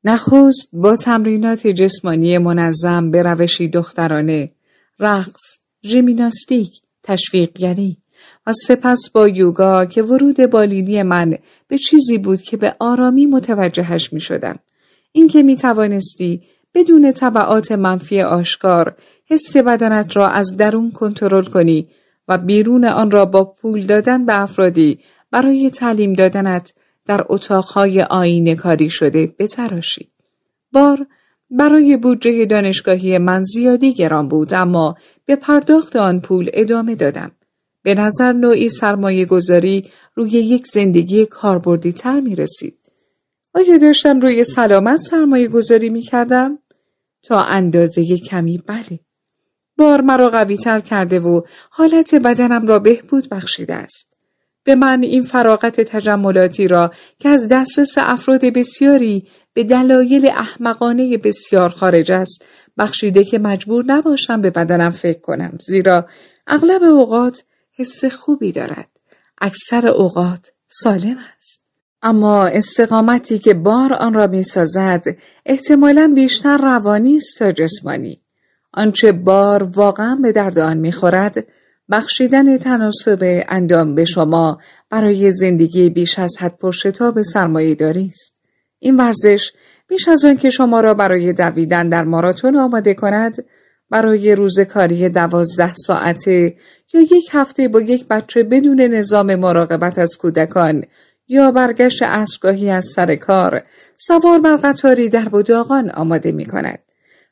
نخست 0.05 0.69
با 0.73 0.97
تمرینات 0.97 1.67
جسمانی 1.67 2.39
منظم 2.39 3.11
به 3.11 3.23
روشی 3.23 3.69
دخترانه، 3.69 4.51
رقص، 4.99 5.59
ژیمناستیک، 5.85 6.81
تشویقگری 7.03 7.97
و 8.47 8.53
سپس 8.67 9.11
با 9.15 9.29
یوگا 9.29 9.85
که 9.85 10.03
ورود 10.03 10.37
بالینی 10.37 11.03
من 11.03 11.39
به 11.69 11.79
چیزی 11.79 12.19
بود 12.19 12.43
که 12.43 12.57
به 12.57 12.75
آرامی 12.79 13.27
متوجهش 13.27 14.13
می 14.13 14.21
شدم. 14.21 14.59
اینکه 15.13 15.43
می 15.43 15.57
توانستی 15.57 16.43
بدون 16.75 17.13
طبعات 17.13 17.73
منفی 17.73 18.23
آشکار 18.23 18.97
حس 19.31 19.57
بدنت 19.57 20.17
را 20.17 20.29
از 20.29 20.57
درون 20.57 20.91
کنترل 20.91 21.45
کنی 21.45 21.89
و 22.29 22.39
بیرون 22.39 22.85
آن 22.85 23.11
را 23.11 23.25
با 23.25 23.45
پول 23.45 23.87
دادن 23.87 24.27
به 24.27 24.41
افرادی 24.41 24.99
برای 25.31 25.71
تعلیم 25.71 26.13
دادنت 26.13 26.73
در 27.09 27.25
اتاقهای 27.29 28.03
آینه 28.03 28.55
کاری 28.55 28.91
شده 28.91 29.35
بتراشی. 29.39 30.13
بار 30.73 31.07
برای 31.51 31.97
بودجه 31.97 32.47
دانشگاهی 32.47 33.19
من 33.19 33.45
زیادی 33.45 33.93
گران 33.93 34.29
بود 34.29 34.55
اما 34.55 34.97
به 35.25 35.37
پرداخت 35.37 35.97
آن 35.97 36.21
پول 36.21 36.51
ادامه 36.53 36.95
دادم. 36.95 37.33
به 37.83 37.95
نظر 37.95 38.33
نوعی 38.33 38.69
سرمایه 38.69 39.25
گذاری 39.25 39.91
روی 40.15 40.31
یک 40.31 40.67
زندگی 40.67 41.27
کاربردی 41.27 41.93
تر 41.93 42.21
می 42.21 42.37
رسید. 42.37 42.79
آیا 43.55 43.79
داشتم 43.79 44.21
روی 44.21 44.45
سلامت 44.45 45.01
سرمایه 45.01 45.49
گذاری 45.49 45.89
می 45.89 46.01
کردم؟ 46.01 46.59
تا 47.23 47.43
اندازه 47.43 48.17
کمی 48.17 48.59
بله. 48.67 49.01
بار 49.79 50.01
مرا 50.01 50.29
قوی 50.29 50.57
تر 50.57 50.81
کرده 50.81 51.21
و 51.21 51.43
حالت 51.71 52.15
بدنم 52.15 52.67
را 52.67 52.79
بهبود 52.79 53.29
بخشیده 53.29 53.75
است. 53.75 54.08
به 54.69 54.75
من 54.75 55.03
این 55.03 55.23
فراغت 55.23 55.81
تجملاتی 55.81 56.69
را 56.69 56.93
که 57.19 57.29
از 57.29 57.49
دسترس 57.51 57.95
افراد 57.99 58.45
بسیاری 58.45 59.29
به 59.55 59.65
دلایل 59.65 60.27
احمقانه 60.27 61.19
بسیار 61.19 61.69
خارج 61.69 62.13
است 62.13 62.45
بخشیده 62.79 63.25
که 63.25 63.39
مجبور 63.39 63.85
نباشم 63.87 64.41
به 64.41 64.51
بدنم 64.51 64.91
فکر 64.91 65.21
کنم. 65.21 65.59
زیرا 65.67 66.07
اغلب 66.47 66.83
اوقات 66.83 67.45
حس 67.77 68.05
خوبی 68.05 68.53
دارد. 68.53 68.89
اکثر 69.41 69.89
اوقات 69.89 70.51
سالم 70.69 71.17
است. 71.37 71.63
اما 72.03 72.47
استقامتی 72.47 73.39
که 73.39 73.55
بار 73.55 73.93
آن 73.93 74.15
را 74.15 74.27
می 74.27 74.43
سازد 74.43 75.05
احتمالا 75.47 76.13
بیشتر 76.15 76.57
روانی 76.57 77.17
است 77.17 77.39
تا 77.39 77.53
جسمانی. 77.53 78.23
آنچه 78.73 79.13
بار 79.13 79.63
واقعا 79.63 80.15
به 80.23 80.33
درد 80.33 80.59
آن 80.59 80.77
می‌خورد 80.77 81.47
بخشیدن 81.91 82.59
تناسب 82.59 83.45
اندام 83.49 83.95
به 83.95 84.05
شما 84.05 84.59
برای 84.91 85.33
زندگی 85.33 85.91
بیش 85.91 86.19
از 86.19 86.37
حد 86.41 86.59
پرشتاب 86.59 87.23
سرمایه 87.23 87.75
داری 87.75 88.07
است. 88.07 88.37
این 88.79 88.97
ورزش 88.97 89.53
بیش 89.89 90.09
از 90.09 90.25
آن 90.25 90.37
که 90.37 90.51
شما 90.51 90.81
را 90.81 90.95
برای 90.95 91.33
دویدن 91.33 91.89
در 91.89 92.05
ماراتون 92.05 92.57
آماده 92.57 92.95
کند 92.95 93.45
برای 93.91 94.35
روزکاری 94.35 95.09
دوازده 95.09 95.75
ساعته 95.75 96.57
یا 96.95 97.01
یک 97.01 97.29
هفته 97.33 97.69
با 97.69 97.81
یک 97.81 98.09
بچه 98.09 98.43
بدون 98.43 98.81
نظام 98.81 99.35
مراقبت 99.35 99.99
از 99.99 100.17
کودکان 100.17 100.85
یا 101.29 101.51
برگشت 101.51 102.03
اسبگاهی 102.03 102.71
از 102.71 102.87
سر 102.95 103.17
کار 103.17 103.63
سوار 103.97 104.39
بر 104.39 104.57
قطاری 104.57 105.09
در 105.09 105.29
بوداغان 105.29 105.91
آماده 105.91 106.33
می 106.33 106.47
کند. 106.47 106.79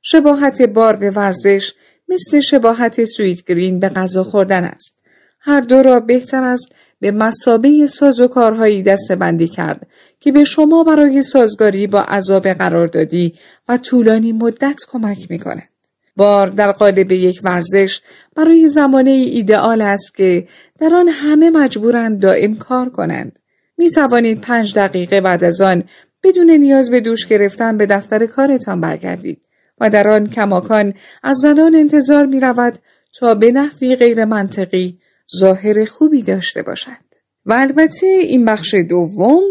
شباهت 0.02 0.62
بار 0.62 0.96
به 0.96 1.10
ورزش 1.10 1.74
مثل 2.08 2.40
شباهت 2.40 3.04
سویت 3.04 3.44
گرین 3.44 3.80
به 3.80 3.88
غذا 3.88 4.24
خوردن 4.24 4.64
است. 4.64 5.00
هر 5.40 5.60
دو 5.60 5.82
را 5.82 6.00
بهتر 6.00 6.44
است 6.44 6.74
به 7.00 7.10
مسابه 7.10 7.86
ساز 7.86 8.20
و 8.20 8.28
کارهایی 8.28 8.82
دسته 8.82 9.16
بندی 9.16 9.48
کرد 9.48 9.86
که 10.20 10.32
به 10.32 10.44
شما 10.44 10.84
برای 10.84 11.22
سازگاری 11.22 11.86
با 11.86 12.00
عذاب 12.00 12.48
قراردادی 12.48 13.34
و 13.68 13.76
طولانی 13.76 14.32
مدت 14.32 14.80
کمک 14.88 15.30
می 15.30 15.38
کند. 15.38 15.68
بار 16.16 16.48
در 16.48 16.72
قالب 16.72 17.12
یک 17.12 17.40
ورزش 17.44 18.00
برای 18.36 18.68
زمانه 18.68 19.10
ایدئال 19.10 19.80
است 19.80 20.14
که 20.16 20.48
در 20.78 20.94
آن 20.94 21.08
همه 21.08 21.50
مجبورند 21.50 22.20
دائم 22.20 22.56
کار 22.56 22.88
کنند. 22.88 23.38
می 23.78 23.90
توانید 23.90 24.40
پنج 24.40 24.74
دقیقه 24.74 25.20
بعد 25.20 25.44
از 25.44 25.60
آن 25.60 25.84
بدون 26.22 26.50
نیاز 26.50 26.90
به 26.90 27.00
دوش 27.00 27.26
گرفتن 27.26 27.76
به 27.76 27.86
دفتر 27.86 28.26
کارتان 28.26 28.80
برگردید. 28.80 29.40
و 29.80 29.90
در 29.90 30.08
آن 30.08 30.26
کماکان 30.26 30.94
از 31.22 31.36
زنان 31.36 31.74
انتظار 31.74 32.26
می 32.26 32.40
رود 32.40 32.78
تا 33.18 33.34
به 33.34 33.52
نحوی 33.52 33.96
غیر 33.96 34.24
منطقی 34.24 34.98
ظاهر 35.38 35.84
خوبی 35.84 36.22
داشته 36.22 36.62
باشد. 36.62 37.06
و 37.46 37.52
البته 37.52 38.06
این 38.06 38.44
بخش 38.44 38.74
دوم 38.74 39.42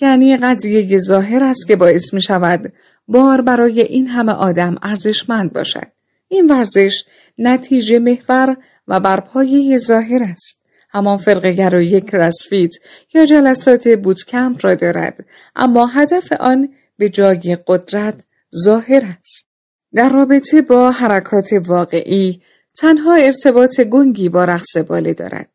یعنی 0.00 0.36
قضیه 0.36 0.98
ظاهر 0.98 1.44
است 1.44 1.66
که 1.66 1.76
باعث 1.76 2.14
می 2.14 2.22
شود 2.22 2.72
بار 3.08 3.40
برای 3.40 3.80
این 3.80 4.06
همه 4.06 4.32
آدم 4.32 4.76
ارزشمند 4.82 5.52
باشد. 5.52 5.86
این 6.28 6.46
ورزش 6.46 7.04
نتیجه 7.38 7.98
محور 7.98 8.56
و 8.88 9.00
برپایه 9.00 9.78
ظاهر 9.78 10.22
است. 10.22 10.62
همان 10.90 11.18
فرقگر 11.18 11.74
و 11.74 11.80
یک 11.80 12.14
رسفیت 12.14 12.70
یا 13.14 13.26
جلسات 13.26 13.88
بودکمپ 13.88 14.64
را 14.64 14.74
دارد 14.74 15.24
اما 15.56 15.86
هدف 15.86 16.32
آن 16.32 16.68
به 16.98 17.08
جای 17.08 17.58
قدرت 17.66 18.24
ظاهر 18.64 19.16
است. 19.20 19.51
در 19.94 20.08
رابطه 20.08 20.62
با 20.62 20.90
حرکات 20.90 21.48
واقعی 21.66 22.42
تنها 22.74 23.14
ارتباط 23.14 23.80
گنگی 23.80 24.28
با 24.28 24.44
رقص 24.44 24.76
باله 24.76 25.14
دارد. 25.14 25.48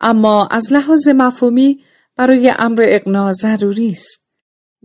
اما 0.00 0.46
از 0.46 0.72
لحاظ 0.72 1.08
مفهومی 1.08 1.80
برای 2.16 2.52
امر 2.58 2.82
اقناع 2.84 3.32
ضروری 3.32 3.90
است. 3.90 4.24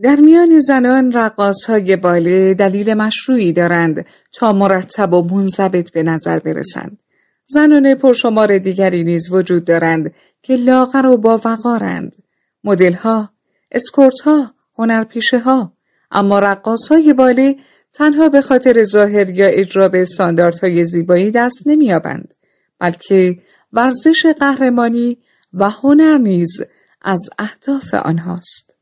در 0.02 0.16
میان 0.16 0.58
زنان 0.58 1.12
رقاص 1.12 1.64
های 1.64 1.96
باله 1.96 2.54
دلیل 2.54 2.94
مشروعی 2.94 3.52
دارند 3.52 4.06
تا 4.32 4.52
مرتب 4.52 5.12
و 5.12 5.22
منضبط 5.22 5.90
به 5.90 6.02
نظر 6.02 6.38
برسند. 6.38 6.98
زنان 7.46 7.94
پرشمار 7.94 8.58
دیگری 8.58 9.04
نیز 9.04 9.32
وجود 9.32 9.64
دارند 9.64 10.14
که 10.42 10.56
لاغر 10.56 11.06
و 11.06 11.16
با 11.16 11.40
وقارند. 11.44 12.16
مدل 12.64 12.92
ها، 12.92 13.28
اسکورت 13.72 14.20
ها، 14.20 14.54
هنرپیشه 14.78 15.38
ها، 15.38 15.72
اما 16.10 16.38
رقاص 16.38 16.88
های 16.88 17.12
باله 17.12 17.56
تنها 17.94 18.28
به 18.28 18.40
خاطر 18.40 18.84
ظاهر 18.84 19.30
یا 19.30 19.46
اجرا 19.46 19.88
به 19.88 20.02
استانداردهای 20.02 20.84
زیبایی 20.84 21.30
دست 21.30 21.66
نمییابند 21.66 22.34
بلکه 22.78 23.36
ورزش 23.72 24.26
قهرمانی 24.26 25.18
و 25.52 25.70
هنر 25.70 26.18
نیز 26.18 26.62
از 27.02 27.30
اهداف 27.38 27.94
آنهاست 27.94 28.76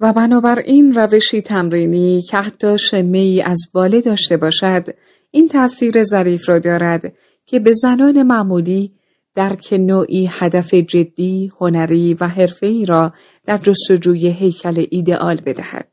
و 0.00 0.12
بنابراین 0.12 0.94
روشی 0.94 1.42
تمرینی 1.42 2.22
که 2.22 2.36
حتی 2.36 2.78
شمه 2.78 3.18
ای 3.18 3.42
از 3.42 3.58
باله 3.74 4.00
داشته 4.00 4.36
باشد 4.36 4.84
این 5.30 5.48
تأثیر 5.48 6.02
ظریف 6.02 6.48
را 6.48 6.58
دارد 6.58 7.12
که 7.46 7.60
به 7.60 7.74
زنان 7.74 8.22
معمولی 8.22 8.92
درک 9.34 9.72
نوعی 9.72 10.30
هدف 10.32 10.74
جدی، 10.74 11.52
هنری 11.60 12.14
و 12.14 12.28
حرفه‌ای 12.28 12.86
را 12.86 13.12
در 13.44 13.58
جستجوی 13.58 14.28
هیکل 14.28 14.86
ایدئال 14.90 15.40
بدهد. 15.46 15.88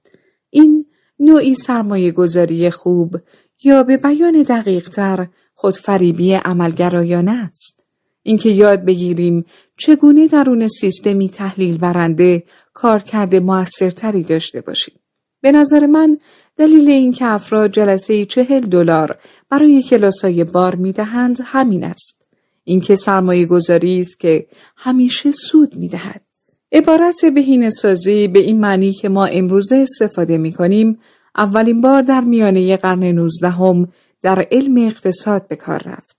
این 0.49 0.84
نوعی 1.19 1.55
سرمایه 1.55 2.11
گذاری 2.11 2.69
خوب 2.69 3.15
یا 3.63 3.83
به 3.83 3.97
بیان 3.97 4.43
دقیق 4.43 4.89
تر 4.89 5.27
خودفریبی 5.55 6.33
عملگرایانه 6.33 7.31
است. 7.31 7.85
اینکه 8.23 8.49
یاد 8.49 8.85
بگیریم 8.85 9.45
چگونه 9.77 10.27
درون 10.27 10.67
سیستمی 10.67 11.29
تحلیل 11.29 11.77
برنده 11.77 12.43
کارکرد 12.73 13.35
موثرتری 13.35 14.23
داشته 14.23 14.61
باشیم. 14.61 14.95
به 15.41 15.51
نظر 15.51 15.85
من 15.85 16.17
دلیل 16.57 16.89
اینکه 16.89 17.25
افراد 17.25 17.71
جلسه 17.71 18.25
چهل 18.25 18.59
دلار 18.59 19.19
برای 19.49 19.83
کلاسای 19.83 20.43
بار 20.43 20.75
می‌دهند 20.75 21.37
همین 21.43 21.83
است. 21.83 22.25
اینکه 22.63 22.95
سرمایه 22.95 23.45
گذاری 23.45 23.99
است 23.99 24.19
که 24.19 24.47
همیشه 24.75 25.31
سود 25.31 25.75
می‌دهد. 25.75 26.24
عبارت 26.71 27.25
بهینه 27.25 27.69
سازی 27.69 28.27
به 28.27 28.39
این 28.39 28.59
معنی 28.59 28.91
که 28.91 29.09
ما 29.09 29.25
امروزه 29.25 29.75
استفاده 29.75 30.37
می 30.37 30.53
کنیم 30.53 30.99
اولین 31.37 31.81
بار 31.81 32.01
در 32.01 32.21
میانه 32.21 32.77
قرن 32.77 33.03
نوزدهم 33.03 33.87
در 34.21 34.47
علم 34.51 34.87
اقتصاد 34.87 35.47
به 35.47 35.55
کار 35.55 35.81
رفت. 35.85 36.17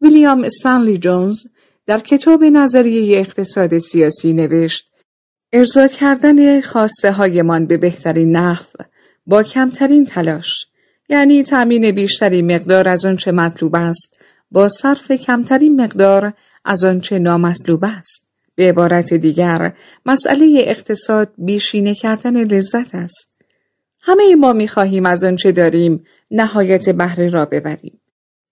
ویلیام 0.00 0.44
استانلی 0.44 0.98
جونز 0.98 1.46
در 1.86 1.98
کتاب 1.98 2.44
نظریه 2.44 3.18
اقتصاد 3.18 3.78
سیاسی 3.78 4.32
نوشت 4.32 4.90
ارضا 5.52 5.86
کردن 5.86 6.60
خواسته 6.60 7.12
هایمان 7.12 7.66
به 7.66 7.76
بهترین 7.76 8.36
نحو 8.36 8.64
با 9.26 9.42
کمترین 9.42 10.06
تلاش 10.06 10.66
یعنی 11.08 11.42
تأمین 11.42 11.90
بیشتری 11.90 12.42
مقدار 12.42 12.88
از 12.88 13.04
آنچه 13.04 13.32
مطلوب 13.32 13.76
است 13.76 14.20
با 14.50 14.68
صرف 14.68 15.12
کمترین 15.12 15.80
مقدار 15.80 16.32
از 16.64 16.84
آنچه 16.84 17.18
نامطلوب 17.18 17.84
است 17.84 18.27
به 18.58 18.68
عبارت 18.68 19.14
دیگر 19.14 19.72
مسئله 20.06 20.56
اقتصاد 20.58 21.32
بیشینه 21.38 21.94
کردن 21.94 22.36
لذت 22.36 22.94
است 22.94 23.34
همه 24.00 24.34
ما 24.34 24.52
می 24.52 24.68
خواهیم 24.68 25.06
از 25.06 25.24
آنچه 25.24 25.52
داریم 25.52 26.04
نهایت 26.30 26.88
بهره 26.88 27.28
را 27.28 27.44
ببریم 27.44 28.00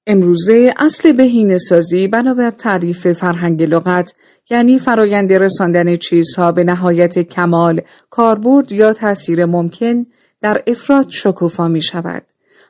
امروزه 0.06 0.74
اصل 0.76 1.12
بهینه 1.12 1.58
سازی 1.58 2.08
بنابر 2.08 2.50
تعریف 2.50 3.12
فرهنگ 3.12 3.62
لغت 3.62 4.14
یعنی 4.50 4.78
فرایند 4.78 5.32
رساندن 5.32 5.96
چیزها 5.96 6.52
به 6.52 6.64
نهایت 6.64 7.18
کمال 7.18 7.80
کاربرد 8.10 8.72
یا 8.72 8.92
تاثیر 8.92 9.44
ممکن 9.44 10.06
در 10.40 10.62
افراد 10.66 11.06
شکوفا 11.10 11.68
می 11.68 11.82
شود. 11.82 12.22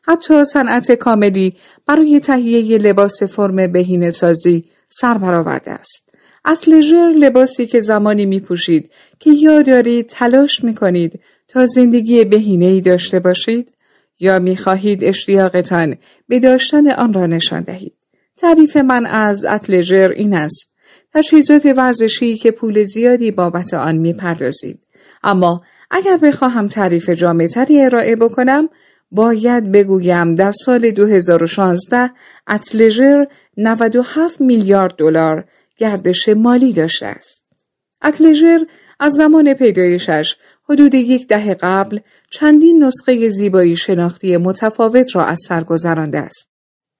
حتی 0.03 0.44
صنعت 0.44 0.92
کاملی 0.92 1.57
برای 1.87 2.20
تهیه 2.20 2.79
لباس 2.79 3.22
فرم 3.22 3.72
بهینه 3.72 4.11
سازی 4.11 4.64
سر 4.88 5.18
برآورده 5.18 5.70
است. 5.70 6.06
اصل 6.47 6.73
لباسی 7.19 7.67
که 7.67 7.81
زمانی 7.81 8.27
می 8.27 8.41
پوشید 8.41 8.91
که 9.19 9.31
یا 9.31 9.63
دارید 9.63 10.07
تلاش 10.07 10.65
می 10.65 10.75
کنید 10.75 11.21
تا 11.49 11.67
زندگی 11.67 12.25
بهینه 12.25 12.65
ای 12.65 12.81
داشته 12.81 13.21
باشید 13.21 13.73
یا 14.21 14.39
می 14.39 14.57
خواهید 14.57 15.05
اشتیاقتان 15.05 15.97
به 16.29 16.41
داشتن 16.41 16.91
آن 16.91 17.13
را 17.13 17.27
نشان 17.27 17.63
دهید. 17.63 17.93
تعریف 18.37 18.77
من 18.77 19.07
از 19.07 19.45
اتلژر 19.45 20.09
این 20.09 20.35
است. 20.35 20.75
تجهیزات 21.15 21.67
ورزشی 21.77 22.37
که 22.37 22.51
پول 22.51 22.83
زیادی 22.83 23.31
بابت 23.31 23.75
آن 23.75 23.97
می 23.97 24.13
پردازید. 24.13 24.81
اما 25.25 25.61
اگر 25.91 26.17
بخواهم 26.17 26.69
تعریف 26.69 27.11
جامعتری 27.11 27.81
ارائه 27.81 28.17
بکنم 28.17 28.69
باید 29.11 29.73
بگویم 29.73 30.35
در 30.35 30.53
سال 30.53 30.91
2016 30.91 32.11
athleisure 32.49 33.27
97 33.57 34.41
میلیارد 34.41 34.97
دلار 34.97 35.45
گردش 35.77 36.29
مالی 36.29 36.73
داشته 36.73 37.07
است. 37.07 37.47
athleisure 38.03 38.64
از 39.01 39.12
زمان 39.12 39.55
پیدایشش 39.55 40.37
حدود 40.69 40.95
یک 40.95 41.29
دهه 41.29 41.55
قبل 41.55 41.99
چندین 42.31 42.85
نسخه 42.85 43.29
زیبایی 43.29 43.77
شناختی 43.77 44.37
متفاوت 44.37 45.17
را 45.17 45.25
از 45.25 45.39
سر 45.49 45.65
گذرانده 45.65 46.19
است. 46.19 46.51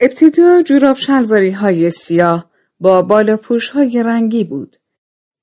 ابتدا 0.01 0.63
جوراب 0.63 0.97
شلواری 0.97 1.51
های 1.51 1.91
سیاه 1.91 2.51
با 2.81 3.03
بالاپوش 3.03 3.69
های 3.69 4.03
رنگی 4.03 4.45
بود. 4.45 4.77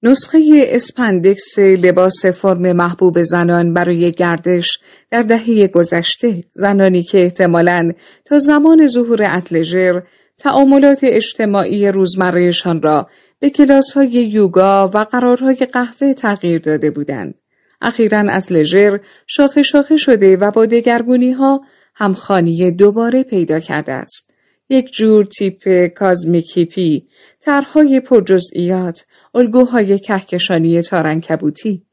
نسخه 0.03 0.65
spandex 0.67 1.59
لباس 1.59 2.25
فرم 2.25 2.71
محبوب 2.71 3.23
زنان 3.23 3.73
برای 3.73 4.11
گردش 4.11 4.79
در 5.11 5.21
دهه 5.21 5.67
گذشته 5.67 6.43
زنانی 6.51 7.03
که 7.03 7.23
احتمالاً 7.23 7.91
تا 8.25 8.39
زمان 8.39 8.87
ظهور 8.87 9.23
اتلژر 9.23 10.01
تعاملات 10.43 10.99
اجتماعی 11.03 11.87
روزمرهشان 11.87 12.81
را 12.81 13.09
به 13.39 13.49
کلاس 13.49 13.91
های 13.91 14.09
یوگا 14.09 14.87
و 14.93 14.97
قرارهای 14.97 15.55
قهوه 15.55 16.13
تغییر 16.13 16.61
داده 16.61 16.91
بودند. 16.91 17.35
اخیرا 17.81 18.19
اتلژر 18.19 18.99
شاخه 19.27 19.61
شاخه 19.61 19.97
شده 19.97 20.37
و 20.37 20.51
با 20.51 20.65
دگرگونی 20.65 21.31
ها 21.31 21.61
همخانی 21.95 22.71
دوباره 22.71 23.23
پیدا 23.23 23.59
کرده 23.59 23.91
است. 23.91 24.33
یک 24.69 24.91
جور 24.91 25.25
تیپ 25.25 25.87
کازمیکیپی، 25.87 27.07
طرحهای 27.39 27.99
پرجزئیات، 27.99 29.05
الگوهای 29.35 29.99
کهکشانی 29.99 30.81
تارنکبوتی، 30.81 31.85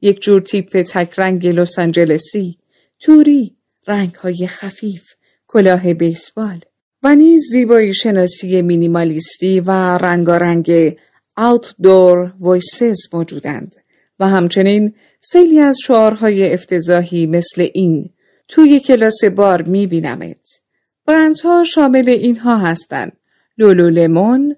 یک 0.00 0.20
جور 0.22 0.40
تیپ 0.40 0.82
تکرنگ 0.82 1.46
لس 1.46 1.78
آنجلسی، 1.78 2.58
توری، 3.00 3.56
رنگهای 3.86 4.46
خفیف، 4.46 5.04
کلاه 5.46 5.94
بیسبال 5.94 6.60
و 7.02 7.14
نیز 7.14 7.42
زیبایی 7.50 7.94
شناسی 7.94 8.62
مینیمالیستی 8.62 9.60
و 9.60 9.70
رنگارنگ 9.98 10.96
outdoor 11.40 12.30
voices 12.40 13.12
موجودند 13.12 13.76
و 14.20 14.28
همچنین 14.28 14.94
سیلی 15.20 15.60
از 15.60 15.78
شعارهای 15.84 16.54
افتضاحی 16.54 17.26
مثل 17.26 17.68
این 17.74 18.10
توی 18.48 18.80
کلاس 18.80 19.24
بار 19.24 19.62
میبینمت. 19.62 20.60
برندها 21.06 21.64
شامل 21.64 22.08
اینها 22.08 22.56
هستند. 22.56 23.12
لولو 23.58 23.90
لمون، 23.90 24.56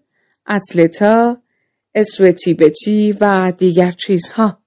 اتلتا، 0.49 1.43
اسوتیبتی 1.95 3.17
و 3.21 3.53
دیگر 3.59 3.91
چیزها. 3.91 4.59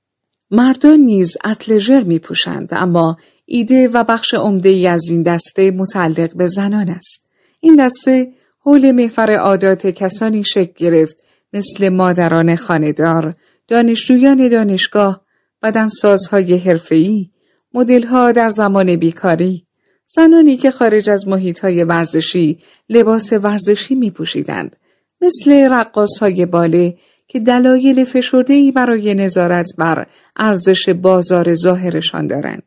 مردان 0.52 1.00
نیز 1.00 1.38
اتلژر 1.46 2.04
می 2.04 2.20
پوشند 2.20 2.70
اما 2.72 3.18
ایده 3.46 3.88
و 3.88 4.04
بخش 4.04 4.34
عمده 4.34 4.70
ای 4.70 4.88
از 4.88 5.10
این 5.10 5.24
دسته 5.24 5.72
متعلق 5.72 6.36
به 6.36 6.48
زنان 6.48 6.90
است. 6.90 7.28
این 7.62 7.76
دسته 7.76 8.34
حول 8.60 8.92
محفر 8.92 9.32
عادات 9.32 9.88
کسانی 9.88 10.44
شکل 10.44 10.74
گرفت 10.78 11.18
مثل 11.54 11.90
مادران 11.90 12.56
خاندار، 12.56 13.36
دانشجویان 13.68 14.48
دانشگاه، 14.48 15.26
بدنسازهای 15.64 16.58
حرفه‌ای، 16.58 17.30
مدلها 17.74 18.32
در 18.32 18.50
زمان 18.50 18.96
بیکاری، 18.96 19.66
زنانی 20.06 20.58
که 20.58 20.72
خارج 20.72 21.10
از 21.10 21.28
محیطهای 21.28 21.84
ورزشی 21.84 22.60
لباس 22.90 23.34
ورزشی 23.34 23.96
می 23.96 24.12
پوشیدند، 24.12 24.76
مثل 25.22 25.52
رقاص 25.52 26.18
های 26.20 26.46
باله 26.46 26.98
که 27.28 27.40
دلایل 27.40 28.04
فشردهی 28.04 28.72
برای 28.72 29.14
نظارت 29.14 29.70
بر 29.78 30.08
ارزش 30.36 30.90
بازار 30.90 31.56
ظاهرشان 31.56 32.28
دارند. 32.28 32.64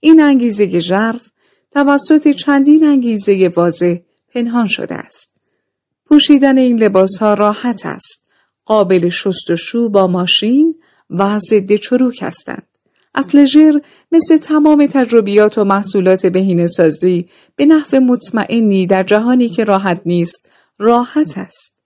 این 0.00 0.20
انگیزه 0.20 0.78
ژرف 0.78 1.30
توسط 1.70 2.28
چندین 2.28 2.84
انگیزه 2.84 3.52
واضح 3.56 3.96
پنهان 4.38 4.66
شده 4.66 4.94
است. 4.94 5.32
پوشیدن 6.06 6.58
این 6.58 6.82
لباس 6.82 7.18
ها 7.20 7.34
راحت 7.34 7.86
است. 7.86 8.28
قابل 8.64 9.08
شست 9.08 9.50
و 9.50 9.56
شو 9.56 9.88
با 9.88 10.06
ماشین 10.06 10.74
و 11.10 11.38
ضد 11.38 11.74
چروک 11.74 12.18
هستند. 12.22 12.66
اتلژر 13.14 13.80
مثل 14.12 14.38
تمام 14.38 14.86
تجربیات 14.86 15.58
و 15.58 15.64
محصولات 15.64 16.26
بهینه 16.26 16.66
سازی 16.66 17.28
به 17.56 17.66
نحو 17.66 18.00
مطمئنی 18.00 18.86
در 18.86 19.02
جهانی 19.02 19.48
که 19.48 19.64
راحت 19.64 20.00
نیست 20.06 20.48
راحت 20.78 21.38
است. 21.38 21.78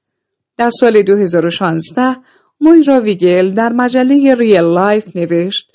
در 0.56 0.70
سال 0.70 1.02
2016 1.02 2.16
مویرا 2.60 3.00
ویگل 3.00 3.50
در 3.50 3.72
مجله 3.72 4.34
Real 4.34 4.60
Life 4.60 5.16
نوشت 5.16 5.72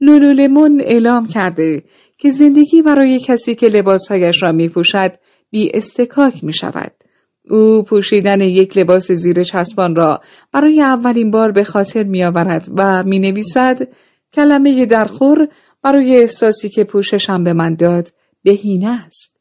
Lululemon 0.00 0.80
اعلام 0.80 1.28
کرده 1.28 1.82
که 2.18 2.30
زندگی 2.30 2.82
برای 2.82 3.20
کسی 3.20 3.54
که 3.54 3.68
لباسهایش 3.68 4.42
را 4.42 4.52
می 4.52 4.68
پوشد 4.68 5.12
بی 5.50 5.70
اصطکاک 5.74 6.44
می 6.44 6.52
شود. 6.52 6.92
او 7.50 7.82
پوشیدن 7.82 8.40
یک 8.40 8.78
لباس 8.78 9.12
زیر 9.12 9.44
چسبان 9.44 9.96
را 9.96 10.20
برای 10.52 10.82
اولین 10.82 11.30
بار 11.30 11.52
به 11.52 11.64
خاطر 11.64 12.02
می 12.02 12.24
آورد 12.24 12.68
و 12.76 13.02
می 13.02 13.18
نویسد 13.18 13.88
کلمه 14.32 14.86
درخور 14.86 15.48
برای 15.82 16.16
احساسی 16.16 16.68
که 16.68 16.84
پوششم 16.84 17.44
به 17.44 17.52
من 17.52 17.74
داد 17.74 18.12
بهینه 18.42 19.04
است. 19.06 19.40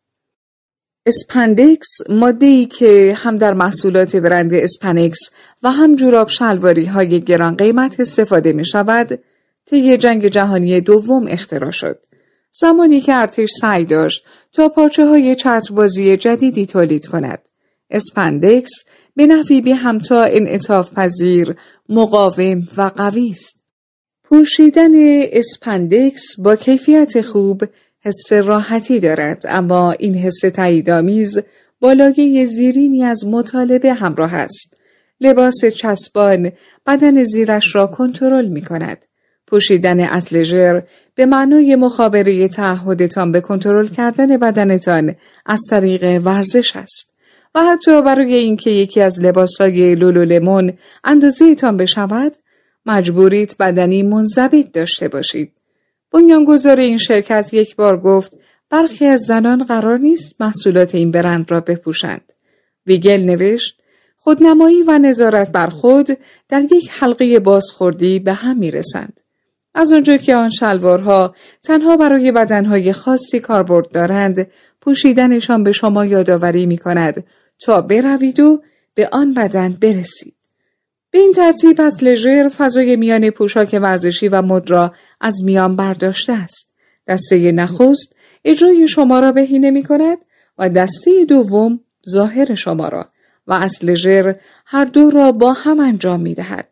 spandex 1.06 1.88
ماده 2.10 2.46
ای 2.46 2.66
که 2.66 3.14
هم 3.18 3.38
در 3.38 3.54
محصولات 3.54 4.16
برند 4.16 4.54
Spanx 4.54 5.20
و 5.64 5.72
هم 5.72 5.96
جوراب 5.96 6.30
شلواری 6.30 6.86
های 6.86 7.22
گران 7.22 7.56
قیمت 7.56 8.00
استفاده 8.00 8.54
می 8.54 8.66
شود 8.66 9.20
طی 9.66 9.98
جنگ 9.98 10.28
جهانی 10.28 10.82
دوم 10.82 11.28
اختراع 11.28 11.72
شد. 11.72 12.00
زمانی 12.52 13.02
که 13.02 13.14
ارتش 13.14 13.50
سعی 13.62 13.86
داشت 13.86 14.26
تا 14.54 14.70
پارچه 14.70 15.06
های 15.06 15.36
چتربازی 15.36 16.18
جدیدی 16.18 16.66
تولید 16.66 17.08
کند. 17.08 17.40
spandex 17.90 18.72
به 19.16 19.28
نحوی 19.28 19.62
بی 19.62 19.72
همتا 19.72 20.24
انعطاف 20.24 20.94
پذیر، 20.94 21.56
مقاوم 21.90 22.68
و 22.78 22.82
قوی 22.82 23.30
است. 23.30 23.60
پوشیدن 24.24 24.92
spandex 25.32 26.40
با 26.44 26.56
کیفیت 26.56 27.22
خوب 27.22 27.64
حس 28.02 28.34
راحتی 28.34 29.00
دارد 29.00 29.44
اما 29.48 29.92
این 29.92 30.16
حس 30.16 30.40
تاییدآمیز 30.40 31.40
با 31.80 31.94
لایه 31.94 32.46
زیرینی 32.46 33.04
از 33.04 33.28
مطالبه 33.28 33.94
همراه 33.94 34.34
است. 34.34 34.78
لباس 35.22 35.66
چسبان 35.66 36.52
بدن 36.88 37.24
زیرش 37.24 37.76
را 37.76 37.88
کنترل 37.88 38.48
می 38.48 38.62
کند. 38.62 39.06
پوشیدن 39.50 40.14
athleisure 40.14 40.82
به 41.16 41.26
معنای 41.26 41.76
مخابره 41.76 42.48
تعهدتان 42.48 43.32
به 43.32 43.42
کنترل 43.42 43.88
کردن 43.88 44.38
بدنتان 44.38 45.16
از 45.46 45.62
طریق 45.70 46.22
ورزش 46.24 46.76
است. 46.76 47.14
و 47.56 47.64
حتی 47.64 48.02
برای 48.02 48.34
اینکه 48.34 48.70
یکی 48.70 49.02
از 49.02 49.22
لباسهای 49.22 49.96
لولولمون 49.96 50.74
اندازهتان 51.04 51.78
بشود 51.78 52.36
مجبورید 52.86 53.56
بدنی 53.60 54.04
منضبط 54.04 54.72
داشته 54.72 55.08
باشید. 55.08 55.52
بنیانگذار 56.12 56.80
این 56.80 56.98
شرکت 56.98 57.54
یک 57.54 57.76
بار 57.76 58.00
گفت 58.00 58.32
برخی 58.70 59.06
از 59.06 59.22
زنان 59.22 59.64
قرار 59.64 59.98
نیست 59.98 60.42
محصولات 60.42 60.96
این 60.96 61.12
برند 61.12 61.52
را 61.52 61.60
بپوشند. 61.60 62.34
ویگل 62.88 63.24
نوشت 63.26 63.82
خودنمایی 64.18 64.84
و 64.84 64.98
نظارت 64.98 65.52
بر 65.52 65.68
خود 65.68 66.08
در 66.50 66.62
یک 66.62 66.90
حلقه 66.92 67.40
بازخوردی 67.40 68.20
به 68.20 68.34
هم 68.34 68.58
می 68.58 68.72
رسند. 68.72 69.19
از 69.80 69.92
آنجا 69.92 70.18
که 70.18 70.36
آن 70.36 70.50
شلوارها 70.50 71.36
تنها 71.64 71.98
برای 71.98 72.32
بدنهای 72.32 72.94
خاصی 72.94 73.40
کاربرد 73.40 73.92
دارند 73.92 74.48
پوشیدنشان 74.82 75.64
به 75.64 75.72
شما 75.72 76.06
یادآوری 76.06 76.66
می 76.66 76.78
کند 76.78 77.24
تا 77.60 77.82
بروید 77.82 78.40
و 78.40 78.62
به 78.94 79.10
آن 79.12 79.34
بدن 79.34 79.78
برسید. 79.82 80.36
به 81.12 81.20
این 81.20 81.32
ترتیب 81.32 81.82
از 81.82 82.04
لژر 82.04 82.50
فضای 82.58 82.96
میان 82.96 83.30
پوشاک 83.30 83.80
ورزشی 83.82 84.28
و 84.28 84.42
مد 84.42 84.70
را 84.70 84.94
از 85.22 85.44
میان 85.44 85.76
برداشته 85.76 86.34
است. 86.34 86.74
دسته 87.08 87.52
نخست 87.52 88.16
اجرای 88.46 88.88
شما 88.88 89.20
را 89.20 89.32
بهینه 89.32 89.72
می 89.72 89.84
کند 89.84 90.18
و 90.58 90.70
دسته 90.70 91.26
دوم 91.26 91.80
ظاهر 92.10 92.56
شما 92.56 92.88
را 92.88 93.08
و 93.48 93.54
از 93.54 93.80
لژر 93.84 94.36
هر 94.66 94.86
دو 94.86 95.10
را 95.10 95.32
با 95.32 95.54
هم 95.54 95.80
انجام 95.80 96.20
می 96.20 96.34
دهد. 96.34 96.68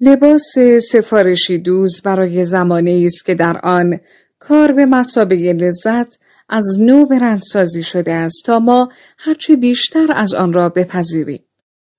لباس 0.00 0.58
سفارشی 0.92 1.58
دوز 1.58 2.00
برای 2.04 2.44
زمانه 2.44 3.02
است 3.04 3.26
که 3.26 3.34
در 3.34 3.60
آن 3.62 4.00
کار 4.38 4.72
به 4.72 4.86
مسابه 4.86 5.36
لذت 5.36 6.18
از 6.48 6.80
نو 6.80 7.06
برندسازی 7.06 7.82
شده 7.82 8.12
است 8.12 8.42
تا 8.44 8.58
ما 8.58 8.88
هرچه 9.18 9.56
بیشتر 9.56 10.06
از 10.14 10.34
آن 10.34 10.52
را 10.52 10.68
بپذیریم. 10.68 11.44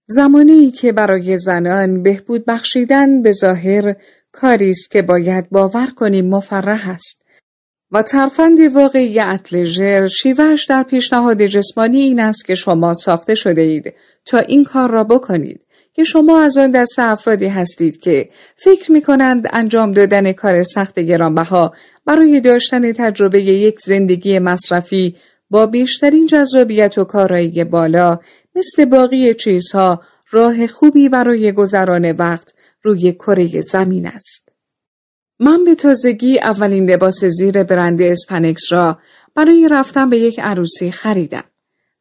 زمانی 0.05 0.51
ای 0.51 0.71
که 0.71 0.91
برای 0.91 1.37
زنان 1.37 2.03
بهبود 2.03 2.45
بخشیدن 2.45 3.21
به 3.21 3.31
ظاهر 3.31 3.95
کاری 4.31 4.69
است 4.69 4.91
که 4.91 5.01
باید 5.01 5.49
باور 5.49 5.87
کنیم 5.95 6.29
مفرح 6.29 6.89
است 6.89 7.21
و 7.91 8.01
ترفند 8.01 8.59
واقعی 8.59 9.19
اتلژر 9.19 10.07
شیوهش 10.07 10.65
در 10.65 10.83
پیشنهاد 10.83 11.45
جسمانی 11.45 12.01
این 12.01 12.19
است 12.19 12.45
که 12.45 12.55
شما 12.55 12.93
ساخته 12.93 13.35
شده 13.35 13.61
اید 13.61 13.93
تا 14.25 14.37
این 14.37 14.63
کار 14.63 14.91
را 14.91 15.03
بکنید 15.03 15.61
که 15.99 16.03
شما 16.03 16.41
از 16.41 16.57
آن 16.57 16.71
دست 16.71 16.99
افرادی 16.99 17.47
هستید 17.47 17.99
که 17.99 18.29
فکر 18.55 18.91
می 18.91 19.01
کنند 19.01 19.47
انجام 19.53 19.91
دادن 19.91 20.31
کار 20.31 20.63
سخت 20.63 20.99
گرانبها 20.99 21.73
برای 22.05 22.41
داشتن 22.41 22.91
تجربه 22.91 23.41
یک 23.41 23.79
زندگی 23.79 24.39
مصرفی 24.39 25.15
با 25.49 25.65
بیشترین 25.65 26.25
جذابیت 26.25 26.97
و 26.97 27.03
کارایی 27.03 27.63
بالا 27.63 28.19
مثل 28.55 28.85
باقی 28.85 29.33
چیزها 29.33 30.01
راه 30.31 30.67
خوبی 30.67 31.09
برای 31.09 31.51
گذران 31.51 32.11
وقت 32.11 32.53
روی 32.83 33.11
کره 33.11 33.61
زمین 33.61 34.07
است. 34.07 34.49
من 35.39 35.63
به 35.63 35.75
تازگی 35.75 36.39
اولین 36.39 36.89
لباس 36.89 37.25
زیر 37.25 37.63
برند 37.63 38.01
اسپنکس 38.01 38.71
را 38.71 38.99
برای 39.35 39.67
رفتن 39.71 40.09
به 40.09 40.17
یک 40.17 40.39
عروسی 40.39 40.91
خریدم. 40.91 41.43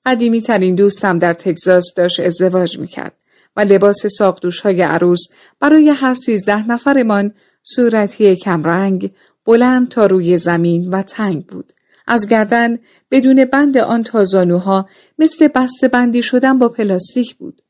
قدیمی 0.07 0.43
ترین 0.43 0.75
دوستم 0.75 1.19
در 1.19 1.35
تگزاس 1.35 1.85
داشت 1.97 2.21
ازدواج 2.21 2.79
می‌کرد 2.79 3.18
و 3.59 3.61
لباس 3.61 4.07
ساقدوش 4.19 4.61
های 4.61 4.83
عروس 4.83 5.21
برای 5.61 5.89
هر 5.89 6.15
سیزده 6.15 6.67
نفرمان 6.67 7.35
صورتی 7.63 8.37
کمرنگ 8.37 9.11
بلند 9.47 9.89
تا 9.89 10.07
روی 10.07 10.39
زمین 10.39 10.91
و 10.91 11.03
تنگ 11.03 11.47
بود. 11.47 11.73
از 12.07 12.29
گردن 12.29 12.79
بدون 13.11 13.45
بند 13.45 13.79
آن 13.79 14.03
تازانوها 14.03 14.89
مثل 15.19 15.49
بسته 15.49 15.89
بندی 15.89 16.23
شدن 16.23 16.59
با 16.59 16.69
پلاستیک 16.69 17.37
بود. 17.37 17.63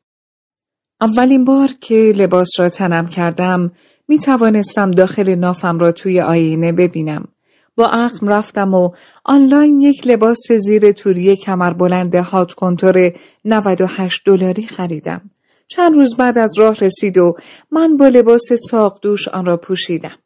اولین 1.00 1.44
بار 1.44 1.70
که 1.80 2.12
لباس 2.16 2.48
را 2.58 2.68
تنم 2.68 3.06
کردم 3.06 3.72
می 4.08 4.18
توانستم 4.18 4.90
داخل 4.90 5.34
نافم 5.34 5.78
را 5.78 5.92
توی 5.92 6.20
آینه 6.20 6.72
ببینم. 6.72 7.28
با 7.76 7.88
اخم 7.88 8.28
رفتم 8.28 8.74
و 8.74 8.90
آنلاین 9.24 9.80
یک 9.80 10.06
لباس 10.06 10.52
زیر 10.52 10.92
توری 10.92 11.36
کمر 11.36 11.72
بلند 11.72 12.14
هات 12.14 12.52
کنتور 12.52 13.12
98 13.44 14.22
دلاری 14.24 14.62
خریدم. 14.62 15.30
چند 15.68 15.94
روز 15.94 16.16
بعد 16.16 16.38
از 16.38 16.58
راه 16.58 16.74
رسید 16.74 17.18
و 17.18 17.36
من 17.70 17.96
با 17.96 18.08
لباس 18.08 18.52
ساق 18.70 18.98
دوش 19.02 19.28
آن 19.28 19.46
را 19.46 19.56
پوشیدم. 19.56 20.18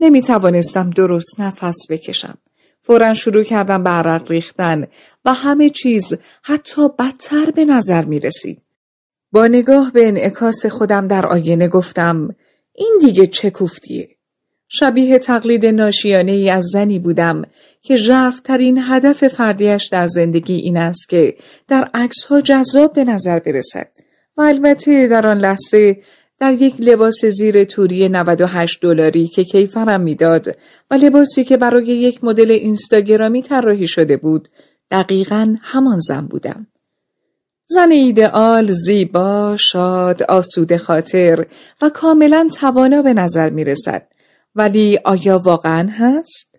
نمی 0.00 0.22
توانستم 0.22 0.90
درست 0.90 1.40
نفس 1.40 1.76
بکشم. 1.90 2.38
فورا 2.80 3.14
شروع 3.14 3.42
کردم 3.42 3.82
به 3.82 3.90
عرق 3.90 4.30
ریختن 4.30 4.86
و 5.24 5.34
همه 5.34 5.70
چیز 5.70 6.18
حتی 6.42 6.88
بدتر 6.98 7.50
به 7.50 7.64
نظر 7.64 8.04
می 8.04 8.18
رسید. 8.18 8.62
با 9.32 9.46
نگاه 9.46 9.92
به 9.92 10.08
انعکاس 10.08 10.66
خودم 10.66 11.08
در 11.08 11.26
آینه 11.26 11.68
گفتم 11.68 12.36
این 12.74 12.98
دیگه 13.00 13.26
چه 13.26 13.50
کوفتیه؟ 13.50 14.08
شبیه 14.68 15.18
تقلید 15.18 15.66
ناشیانه 15.66 16.32
ای 16.32 16.50
از 16.50 16.64
زنی 16.64 16.98
بودم 16.98 17.42
که 17.82 17.96
ترین 18.44 18.78
هدف 18.78 19.28
فردیش 19.28 19.86
در 19.86 20.06
زندگی 20.06 20.54
این 20.54 20.76
است 20.76 21.08
که 21.08 21.36
در 21.68 21.90
عکس 21.94 22.24
ها 22.24 22.40
جذاب 22.40 22.92
به 22.92 23.04
نظر 23.04 23.38
برسد 23.38 23.88
البته 24.40 25.08
در 25.08 25.26
آن 25.26 25.38
لحظه 25.38 26.00
در 26.40 26.52
یک 26.52 26.74
لباس 26.78 27.24
زیر 27.24 27.64
توری 27.64 28.08
98 28.08 28.82
دلاری 28.82 29.26
که 29.26 29.44
کیفرم 29.44 30.00
می‌داد 30.00 30.56
و 30.90 30.94
لباسی 30.94 31.44
که 31.44 31.56
برای 31.56 31.86
یک 31.86 32.24
مدل 32.24 32.50
اینستاگرامی 32.50 33.42
طراحی 33.42 33.88
شده 33.88 34.16
بود 34.16 34.48
دقیقا 34.90 35.56
همان 35.62 35.98
زن 36.00 36.26
بودم. 36.26 36.66
زن 37.66 37.90
ایدئال، 37.90 38.66
زیبا، 38.66 39.56
شاد، 39.58 40.22
آسوده 40.22 40.78
خاطر 40.78 41.46
و 41.82 41.88
کاملا 41.88 42.48
توانا 42.54 43.02
به 43.02 43.14
نظر 43.14 43.50
می 43.50 43.64
رسد. 43.64 44.06
ولی 44.54 44.98
آیا 45.04 45.38
واقعا 45.38 45.88
هست؟ 45.98 46.58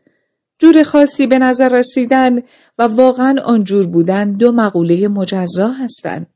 جور 0.60 0.84
خاصی 0.84 1.28
به 1.28 1.40
نظر 1.40 1.70
رسیدن 1.70 2.38
و 2.78 2.84
واقعا 2.84 3.36
آنجور 3.44 3.88
بودن 3.88 4.32
دو 4.32 4.52
مقوله 4.52 5.08
مجزا 5.08 5.68
هستند. 5.68 6.28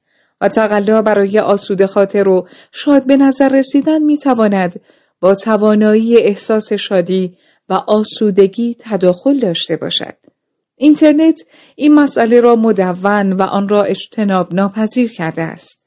تقلا 0.50 1.02
برای 1.02 1.40
آسوده 1.40 1.88
خاطر 1.88 2.28
و 2.28 2.48
شاد 2.72 3.06
به 3.06 3.18
نظر 3.18 3.50
رسیدن 3.50 4.02
می 4.02 4.18
تواند 4.18 4.82
با 5.20 5.36
توانایی 5.36 6.18
احساس 6.18 6.74
شادی 6.74 7.38
و 7.70 7.74
آسودگی 7.74 8.76
تداخل 8.80 9.40
داشته 9.40 9.78
باشد. 9.78 10.16
اینترنت 10.76 11.42
این 11.76 11.94
مسئله 11.94 12.40
را 12.40 12.56
مدون 12.56 13.34
و 13.34 13.42
آن 13.42 13.70
را 13.70 13.84
اجتناب 13.84 14.54
ناپذیر 14.54 15.12
کرده 15.12 15.42
است. 15.42 15.86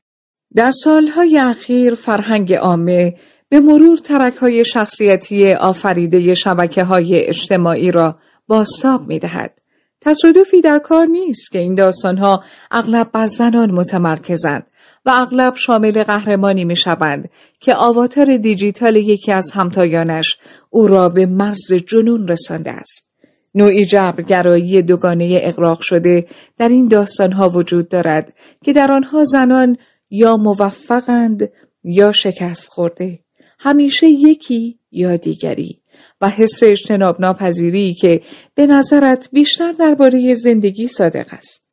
در 0.54 0.70
سالهای 0.70 1.38
اخیر 1.38 1.94
فرهنگ 1.94 2.54
عامه 2.54 3.14
به 3.48 3.60
مرور 3.60 3.98
ترک 3.98 4.34
های 4.34 4.64
شخصیتی 4.64 5.52
آفریده 5.52 6.34
شبکه 6.34 6.84
های 6.84 7.26
اجتماعی 7.26 7.90
را 7.90 8.18
باستاب 8.46 9.08
می 9.08 9.18
دهد. 9.18 9.60
تصادفی 10.00 10.60
در 10.60 10.78
کار 10.78 11.06
نیست 11.06 11.52
که 11.52 11.58
این 11.58 11.74
داستانها 11.74 12.44
اغلب 12.70 13.10
بر 13.12 13.26
زنان 13.26 13.70
متمرکزند 13.70 14.66
و 15.06 15.10
اغلب 15.14 15.56
شامل 15.56 16.02
قهرمانی 16.02 16.64
می 16.64 16.76
شوند 16.76 17.30
که 17.60 17.74
آواتار 17.74 18.36
دیجیتال 18.36 18.96
یکی 18.96 19.32
از 19.32 19.50
همتایانش 19.50 20.38
او 20.70 20.88
را 20.88 21.08
به 21.08 21.26
مرز 21.26 21.72
جنون 21.72 22.28
رسانده 22.28 22.70
است. 22.70 23.12
نوعی 23.54 23.84
جبرگرایی 23.84 24.82
دوگانه 24.82 25.40
اقراق 25.42 25.80
شده 25.80 26.26
در 26.58 26.68
این 26.68 26.88
داستانها 26.88 27.48
وجود 27.48 27.88
دارد 27.88 28.32
که 28.64 28.72
در 28.72 28.92
آنها 28.92 29.24
زنان 29.24 29.76
یا 30.10 30.36
موفقند 30.36 31.50
یا 31.84 32.12
شکست 32.12 32.68
خورده. 32.68 33.18
همیشه 33.58 34.08
یکی 34.08 34.78
یا 34.90 35.16
دیگری 35.16 35.80
و 36.20 36.28
حس 36.28 36.62
اجتناب 36.62 37.20
ناپذیری 37.20 37.94
که 37.94 38.20
به 38.54 38.66
نظرت 38.66 39.28
بیشتر 39.32 39.72
درباره 39.72 40.34
زندگی 40.34 40.88
صادق 40.88 41.26
است. 41.30 41.64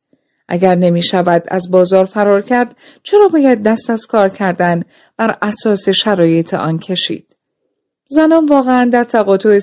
اگر 0.48 0.74
نمی 0.74 1.02
شود 1.02 1.42
از 1.48 1.70
بازار 1.70 2.04
فرار 2.04 2.42
کرد 2.42 2.76
چرا 3.02 3.28
باید 3.28 3.62
دست 3.62 3.90
از 3.90 4.06
کار 4.06 4.28
کردن 4.28 4.82
بر 5.16 5.38
اساس 5.42 5.88
شرایط 5.88 6.54
آن 6.54 6.78
کشید؟ 6.78 7.36
زنان 8.08 8.46
واقعا 8.46 8.90
در 8.92 9.04
تقاطع 9.04 9.58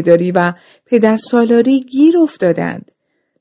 داری 0.00 0.32
و 0.32 0.52
پدر 0.86 1.16
سالاری 1.16 1.80
گیر 1.80 2.18
افتادند. 2.18 2.90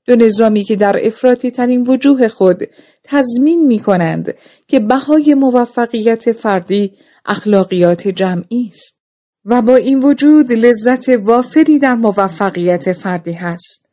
دو 0.06 0.16
نظامی 0.16 0.64
که 0.64 0.76
در 0.76 1.06
افراطی 1.08 1.52
ترین 1.52 1.82
وجوه 1.88 2.28
خود 2.28 2.64
تضمین 3.04 3.68
می 3.68 3.80
کنند 3.80 4.36
که 4.68 4.80
بهای 4.80 5.34
موفقیت 5.34 6.32
فردی 6.32 6.94
اخلاقیات 7.26 8.08
جمعی 8.08 8.70
است 8.72 9.03
و 9.46 9.62
با 9.62 9.76
این 9.76 10.00
وجود 10.00 10.52
لذت 10.52 11.10
وافری 11.10 11.80
در 11.80 11.96
موفقیت 11.96 12.94
فردی 12.94 13.34
هست. 13.34 13.86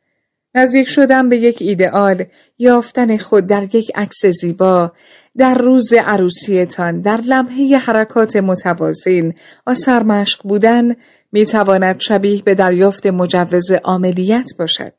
نزدیک 0.55 0.87
شدن 0.87 1.29
به 1.29 1.37
یک 1.37 1.57
ایدئال، 1.61 2.23
یافتن 2.57 3.17
خود 3.17 3.47
در 3.47 3.75
یک 3.75 3.91
عکس 3.95 4.25
زیبا، 4.25 4.91
در 5.37 5.53
روز 5.53 5.93
عروسیتان، 5.93 7.01
در 7.01 7.21
لمحه 7.21 7.77
حرکات 7.77 8.35
متوازن 8.35 9.33
و 9.67 9.73
سرمشق 9.73 10.43
بودن 10.43 10.95
می 11.31 11.45
تواند 11.45 11.99
شبیه 11.99 12.41
به 12.43 12.55
دریافت 12.55 13.07
مجوز 13.07 13.71
عاملیت 13.71 14.49
باشد. 14.59 14.93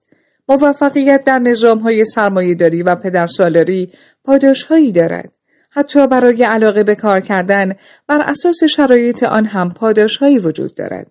موفقیت 0.49 1.25
در 1.25 1.39
نظام 1.39 1.79
های 1.79 2.05
سرمایهداری 2.05 2.83
و 2.83 2.95
پدرسالاری 2.95 3.93
پاداش 4.25 4.63
هایی 4.63 4.93
دارد. 4.93 5.33
حتی 5.75 6.07
برای 6.07 6.45
علاقه 6.45 6.83
به 6.83 6.95
کار 6.95 7.21
کردن 7.21 7.75
بر 8.07 8.21
اساس 8.21 8.65
شرایط 8.65 9.23
آن 9.23 9.45
هم 9.45 9.71
پاداش 9.71 10.17
هایی 10.17 10.39
وجود 10.39 10.75
دارد. 10.75 11.11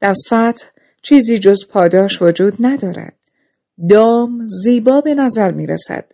در 0.00 0.14
سطح 0.14 0.66
چیزی 1.02 1.38
جز 1.38 1.68
پاداش 1.68 2.22
وجود 2.22 2.52
ندارد. 2.60 3.14
دام 3.88 4.46
زیبا 4.46 5.00
به 5.00 5.14
نظر 5.14 5.50
می 5.50 5.66
رسد. 5.66 6.04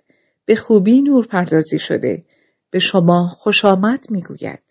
به 0.45 0.57
خوبی 0.57 1.03
نور 1.03 1.27
پردازی 1.27 1.79
شده. 1.79 2.25
به 2.71 2.79
شما 2.79 3.29
خوش 3.29 3.65
آمد 3.65 4.05
می 4.11 4.23
گوید. 4.23 4.63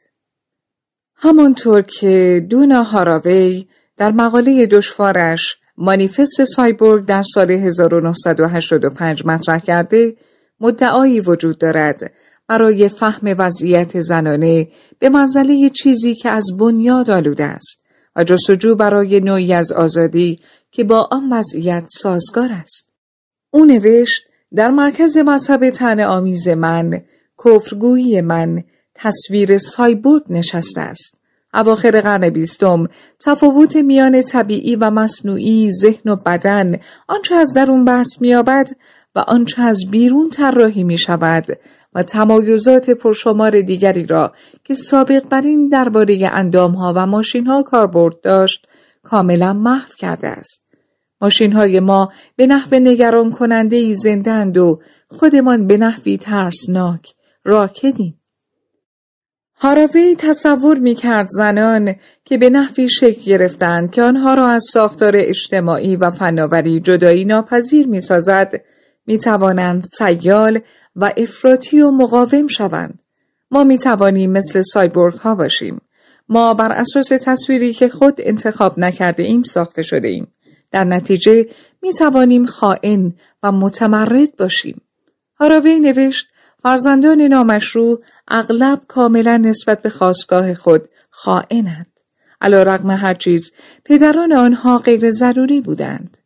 همانطور 1.16 1.82
که 1.82 2.46
دونا 2.50 2.84
هاراوی 2.84 3.68
در 3.98 4.12
مقاله 4.12 4.66
دشوارش 4.66 5.58
مانیفست 5.78 6.44
سایبورگ 6.44 7.06
در 7.06 7.24
سال 7.34 7.52
1985 7.52 9.26
مطرح 9.26 9.60
کرده 9.60 10.16
مدعایی 10.60 11.20
وجود 11.20 11.58
دارد 11.58 12.12
برای 12.48 12.90
فهم 12.90 13.36
وضعیت 13.38 14.00
زنانه 14.00 14.68
به 15.00 15.10
منزله 15.10 15.70
چیزی 15.70 16.16
که 16.16 16.30
از 16.30 16.46
بنیاد 16.60 17.10
آلوده 17.10 17.44
است 17.44 17.86
و 18.16 18.24
جستجو 18.24 18.76
برای 18.76 19.20
نوعی 19.20 19.54
از 19.54 19.72
آزادی 19.72 20.40
که 20.72 20.84
با 20.84 21.08
آن 21.12 21.34
وضعیت 21.34 21.86
سازگار 21.90 22.52
است. 22.52 22.90
او 23.52 23.66
نوشت 23.66 24.22
در 24.56 24.72
مرکز 24.72 25.18
مذهب 25.18 25.70
تن 25.70 26.00
آمیز 26.00 26.48
من، 26.48 27.02
کفرگویی 27.46 28.22
من، 28.22 28.64
تصویر 28.96 29.58
سایبورگ 29.58 30.24
نشسته 30.30 30.82
است. 30.82 31.20
اواخر 31.54 32.02
قرن 32.02 32.30
بیستم 32.30 32.88
تفاوت 33.20 33.76
میان 33.76 34.22
طبیعی 34.22 34.76
و 34.76 34.90
مصنوعی 34.90 35.72
ذهن 35.72 36.12
و 36.12 36.16
بدن 36.16 36.80
آنچه 37.08 37.36
از 37.36 37.54
درون 37.54 37.86
بحث 37.86 38.08
مییابد 38.22 38.70
و 39.16 39.20
آنچه 39.20 39.62
از 39.62 39.80
بیرون 39.92 40.30
طراحی 40.30 40.84
می 40.84 40.98
شود 40.98 41.46
و 41.96 42.04
تمایزات 42.04 42.90
پرشمار 42.90 43.62
دیگری 43.62 44.06
را 44.06 44.34
که 44.64 44.74
سابق 44.74 45.24
بر 45.30 45.42
این 45.42 45.68
درباره 45.68 46.30
اندامها 46.32 46.94
و 46.96 47.06
ماشینها 47.06 47.64
کاربرد 47.64 48.22
داشت 48.22 48.68
کاملا 49.04 49.54
محو 49.54 49.94
کرده 49.98 50.28
است. 50.28 50.66
ماشین 51.22 51.54
های 51.54 51.80
ما 51.80 52.12
به 52.36 52.48
نحو 52.48 52.76
نگران 52.76 53.32
کننده 53.32 53.76
ای 53.76 53.96
زندند 53.96 54.58
و 54.58 54.82
خودمان 55.08 55.68
به 55.68 55.78
نحوی 55.78 56.18
ترسناک 56.18 57.14
راکدیم. 57.44 58.22
هاراوی 59.58 60.16
تصور 60.20 60.78
می 60.78 60.96
کرد 60.96 61.28
زنان 61.28 61.96
که 62.26 62.38
به 62.38 62.50
نحوی 62.50 62.90
شکل 62.90 63.22
گرفتند 63.22 63.92
که 63.92 64.02
آنها 64.02 64.34
را 64.34 64.48
از 64.48 64.66
ساختار 64.74 65.14
اجتماعی 65.16 65.96
و 65.96 66.10
فناوری 66.10 66.80
جدایی 66.80 67.26
ناپذیر 67.26 67.88
می 67.88 68.00
سازد 68.00 68.54
می 69.08 69.18
توانند 69.18 69.84
سیال 69.98 70.60
و 70.96 71.14
افراطی 71.18 71.82
و 71.82 71.92
مقاوم 71.92 72.48
شوند. 72.48 73.00
ما 73.52 73.64
می 73.64 73.78
توانیم 73.78 74.32
مثل 74.32 74.62
سایبورگ 74.62 75.14
ها 75.14 75.36
باشیم. 75.36 75.82
ما 76.30 76.54
بر 76.54 76.72
اساس 76.72 77.08
تصویری 77.08 77.74
که 77.74 77.90
خود 77.90 78.16
انتخاب 78.20 78.80
نکرده 78.80 79.24
ایم 79.24 79.44
ساخته 79.44 79.82
شده 79.82 80.08
ایم. 80.08 80.28
در 80.72 80.84
نتیجه 80.84 81.46
می 81.82 81.94
توانیم 81.94 82.46
خائن 82.46 83.14
و 83.44 83.52
متمرد 83.52 84.36
باشیم. 84.38 84.82
هاراوی 85.40 85.80
نوشت 85.80 86.28
فرزندان 86.64 87.22
نامشروع 87.22 88.04
اغلب 88.28 88.82
کاملا 88.88 89.38
نسبت 89.38 89.82
به 89.82 89.90
خواستگاه 89.90 90.54
خود 90.54 90.90
خائنند. 91.10 92.00
علا 92.42 92.64
رقم 92.64 92.92
هر 92.92 93.14
چیز 93.14 93.54
پدران 93.86 94.34
آنها 94.34 94.78
غیر 94.78 95.12
ضروری 95.12 95.62
بودند. 95.62 96.18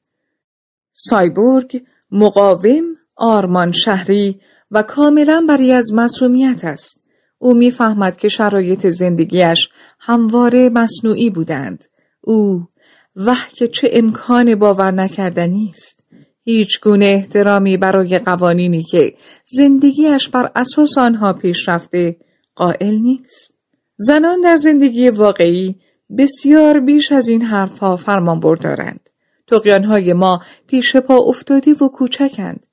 سایبورگ 0.93 1.83
مقاوم 2.11 2.83
آرمان 3.15 3.71
شهری 3.71 4.41
و 4.71 4.81
کاملا 4.81 5.45
بری 5.49 5.71
از 5.71 5.93
مسئولیت 5.93 6.65
است. 6.65 7.03
او 7.37 7.53
می‌فهمد 7.53 8.17
که 8.17 8.27
شرایط 8.27 8.87
زندگیش 8.87 9.69
همواره 9.99 10.69
مصنوعی 10.69 11.29
بودند. 11.29 11.85
او 12.21 12.67
وح 13.15 13.47
که 13.55 13.67
چه 13.67 13.89
امکان 13.93 14.55
باور 14.55 14.91
نکردنی 14.91 15.71
است. 15.73 16.03
هیچ 16.43 16.81
گونه 16.81 17.05
احترامی 17.05 17.77
برای 17.77 18.19
قوانینی 18.19 18.83
که 18.83 19.13
زندگیش 19.45 20.29
بر 20.29 20.51
اساس 20.55 20.97
آنها 20.97 21.33
پیش 21.33 21.69
رفته 21.69 22.17
قائل 22.55 22.95
نیست. 22.95 23.53
زنان 23.97 24.41
در 24.41 24.55
زندگی 24.55 25.09
واقعی 25.09 25.75
بسیار 26.17 26.79
بیش 26.79 27.11
از 27.11 27.27
این 27.27 27.41
حرفها 27.41 27.97
فرمان 27.97 28.39
بردارند. 28.39 29.09
تقیانهای 29.47 30.13
ما 30.13 30.41
پیش 30.67 30.95
پا 30.95 31.17
افتاده 31.17 31.73
و 31.73 31.87
کوچکند. 31.87 32.65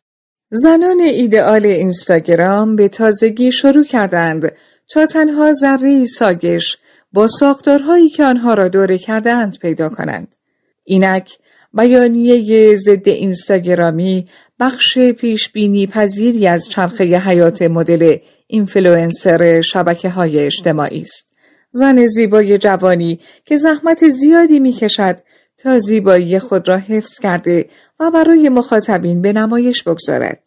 زنان 0.51 1.01
ایدئال 1.01 1.66
اینستاگرام 1.66 2.76
به 2.76 2.88
تازگی 2.88 3.53
شروع 3.53 3.84
کردند 3.84 4.53
تا 4.88 5.07
تنها 5.07 5.53
ذره 5.53 6.05
ساگش 6.05 6.76
با 7.12 7.26
ساختارهایی 7.26 8.09
که 8.09 8.24
آنها 8.24 8.55
را 8.55 8.68
دوره 8.68 8.99
کردند 8.99 9.59
پیدا 9.59 9.88
کنند. 9.88 10.34
اینک 10.84 11.38
بیانیه 11.74 12.76
ضد 12.76 13.09
اینستاگرامی 13.09 14.28
بخش 14.61 14.99
پیش 14.99 15.53
بینی 15.53 15.86
پذیری 15.86 16.47
از 16.47 16.68
چرخه 16.68 17.05
حیات 17.05 17.62
مدل 17.62 18.16
اینفلوئنسر 18.47 19.61
شبکه 19.61 20.09
های 20.09 20.38
اجتماعی 20.38 21.03
است. 21.03 21.32
زن 21.70 22.07
زیبای 22.07 22.59
جوانی 22.59 23.20
که 23.44 23.57
زحمت 23.57 24.09
زیادی 24.09 24.59
می 24.59 24.72
کشد 24.72 25.18
تا 25.59 25.78
زیبایی 25.78 26.38
خود 26.38 26.68
را 26.68 26.76
حفظ 26.76 27.18
کرده 27.18 27.68
و 28.01 28.11
برای 28.11 28.49
مخاطبین 28.49 29.22
به 29.22 29.32
نمایش 29.32 29.82
بگذارد. 29.82 30.42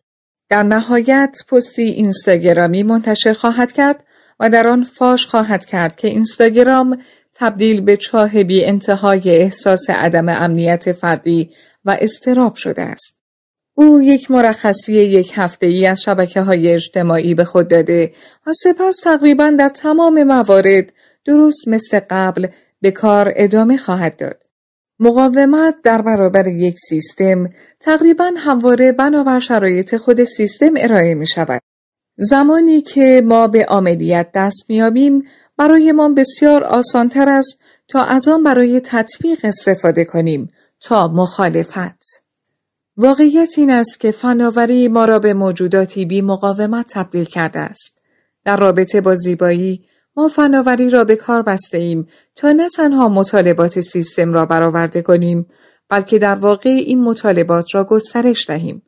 در 0.50 0.64
نهایت 0.64 1.38
پستی 1.52 1.84
اینستاگرامی 1.84 2.84
منتشر 2.84 3.34
خواهد 3.34 3.72
کرد 3.72 4.04
و 4.40 4.50
در 4.50 4.68
آن 4.68 4.84
فاش 4.84 5.26
خواهد 5.26 5.66
کرد 5.66 5.96
که 5.96 6.08
اینستاگرام 6.08 7.02
تبدیل 7.34 7.82
به 7.82 7.98
چاه 7.98 8.44
بی 8.44 8.66
انتهای 8.66 9.22
احساس 9.26 9.90
عدم 9.90 10.30
امنیت 10.30 10.92
فردی 10.92 11.50
و 11.86 11.98
استراب 12.02 12.56
شده 12.56 12.82
است. 12.82 13.20
او 13.74 14.02
یک 14.02 14.32
مرخصی 14.32 14.94
یک 14.94 15.32
هفته 15.36 15.66
ای 15.66 15.86
از 15.86 16.02
شبکه 16.02 16.42
های 16.42 16.74
اجتماعی 16.74 17.34
به 17.34 17.44
خود 17.44 17.68
داده 17.68 18.14
و 18.48 18.54
سپس 18.54 19.00
تقریبا 19.04 19.54
در 19.60 19.70
تمام 19.70 20.24
موارد 20.24 20.94
درست 21.26 21.68
مثل 21.68 22.00
قبل 22.10 22.48
به 22.82 22.92
کار 22.92 23.34
ادامه 23.36 23.78
خواهد 23.78 24.18
داد. 24.18 24.44
مقاومت 25.00 25.76
در 25.84 26.02
برابر 26.02 26.48
یک 26.48 26.80
سیستم 26.90 27.50
تقریبا 27.80 28.32
همواره 28.38 28.92
بنابر 28.92 29.40
شرایط 29.40 29.98
خود 29.98 30.24
سیستم 30.24 30.72
ارائه 30.78 31.16
می 31.16 31.28
شود. 31.28 31.62
زمانی 32.18 32.82
که 32.82 33.22
ما 33.26 33.48
به 33.48 33.66
عملیت 33.66 34.30
دست 34.34 34.66
میابیم 34.70 35.22
برایمان 35.58 36.16
بسیار 36.16 36.64
آسانتر 36.64 37.30
است 37.30 37.60
تا 37.88 38.04
از 38.04 38.28
آن 38.28 38.44
برای 38.44 38.80
تطبیق 38.80 39.40
استفاده 39.44 40.06
کنیم 40.06 40.52
تا 40.82 41.08
مخالفت. 41.08 42.24
واقعیت 42.98 43.54
این 43.58 43.72
است 43.72 44.00
که 44.00 44.12
فناوری 44.12 44.88
ما 44.88 45.06
را 45.06 45.20
به 45.20 45.34
موجوداتی 45.34 46.06
بی 46.06 46.22
مقاومت 46.22 46.86
تبدیل 46.90 47.26
کرده 47.26 47.60
است. 47.60 48.02
در 48.46 48.58
رابطه 48.58 49.02
با 49.02 49.16
زیبایی 49.16 49.89
ما 50.20 50.28
فناوری 50.28 50.90
را 50.90 51.04
به 51.04 51.16
کار 51.16 51.42
بسته 51.42 51.78
ایم 51.78 52.08
تا 52.36 52.52
نه 52.52 52.70
تنها 52.70 53.08
مطالبات 53.08 53.82
سیستم 53.82 54.34
را 54.34 54.46
برآورده 54.46 55.02
کنیم 55.02 55.46
بلکه 55.90 56.20
در 56.20 56.36
واقع 56.36 56.70
این 56.70 57.04
مطالبات 57.04 57.76
را 57.76 57.84
گسترش 57.84 58.48
دهیم. 58.48 58.82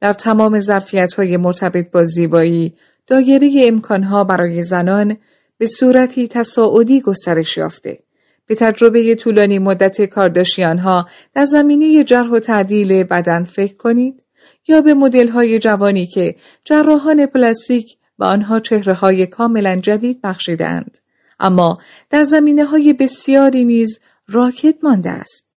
در 0.00 0.12
تمام 0.12 0.60
ظرفیت 0.60 1.14
های 1.14 1.36
مرتبط 1.36 1.90
با 1.90 2.04
زیبایی 2.04 2.74
دایره 3.06 3.50
امکانها 3.56 4.24
برای 4.24 4.62
زنان 4.62 5.16
به 5.58 5.66
صورتی 5.66 6.28
تصاعدی 6.28 7.00
گسترش 7.00 7.56
یافته. 7.56 7.98
به 8.46 8.54
تجربه 8.54 9.14
طولانی 9.14 9.58
مدت 9.58 10.04
کارداشیان 10.04 10.78
ها 10.78 11.08
در 11.34 11.44
زمینه 11.44 12.04
جرح 12.04 12.30
و 12.30 12.38
تعدیل 12.38 13.04
بدن 13.04 13.44
فکر 13.44 13.76
کنید 13.76 14.22
یا 14.68 14.80
به 14.80 14.94
مدل 14.94 15.28
های 15.28 15.58
جوانی 15.58 16.06
که 16.06 16.34
جراحان 16.64 17.26
پلاستیک 17.26 17.96
و 18.22 18.24
آنها 18.24 18.60
چهره 18.60 18.94
های 18.94 19.26
کاملا 19.26 19.76
جدید 19.76 20.20
بخشیدند. 20.22 20.98
اما 21.40 21.78
در 22.10 22.22
زمینه 22.22 22.64
های 22.64 22.92
بسیاری 22.92 23.64
نیز 23.64 24.00
راکت 24.28 24.74
مانده 24.82 25.10
است. 25.10 25.48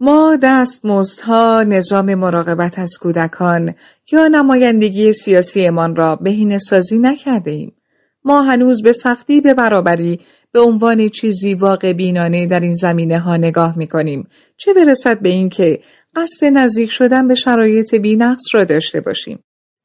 ما 0.00 0.38
دستمزدها 0.42 1.62
نظام 1.62 2.14
مراقبت 2.14 2.78
از 2.78 2.98
کودکان 3.00 3.74
یا 4.12 4.28
نمایندگی 4.28 5.12
سیاسی 5.12 5.66
امان 5.66 5.96
را 5.96 6.16
بهینه 6.16 6.58
سازی 6.58 6.98
نکرده 6.98 7.50
ایم. 7.50 7.72
ما 8.24 8.42
هنوز 8.42 8.82
به 8.82 8.92
سختی 8.92 9.40
به 9.40 9.54
برابری 9.54 10.20
به 10.52 10.60
عنوان 10.60 11.08
چیزی 11.08 11.54
واقع 11.54 11.92
بینانه 11.92 12.46
در 12.46 12.60
این 12.60 12.74
زمینه 12.74 13.18
ها 13.18 13.36
نگاه 13.36 13.78
می 13.78 13.86
کنیم. 13.86 14.28
چه 14.56 14.74
برسد 14.74 15.20
به 15.20 15.28
اینکه 15.28 15.80
قصد 16.16 16.46
نزدیک 16.46 16.90
شدن 16.90 17.28
به 17.28 17.34
شرایط 17.34 17.94
بینقص 17.94 18.54
را 18.54 18.64
داشته 18.64 19.00
باشیم. 19.00 19.38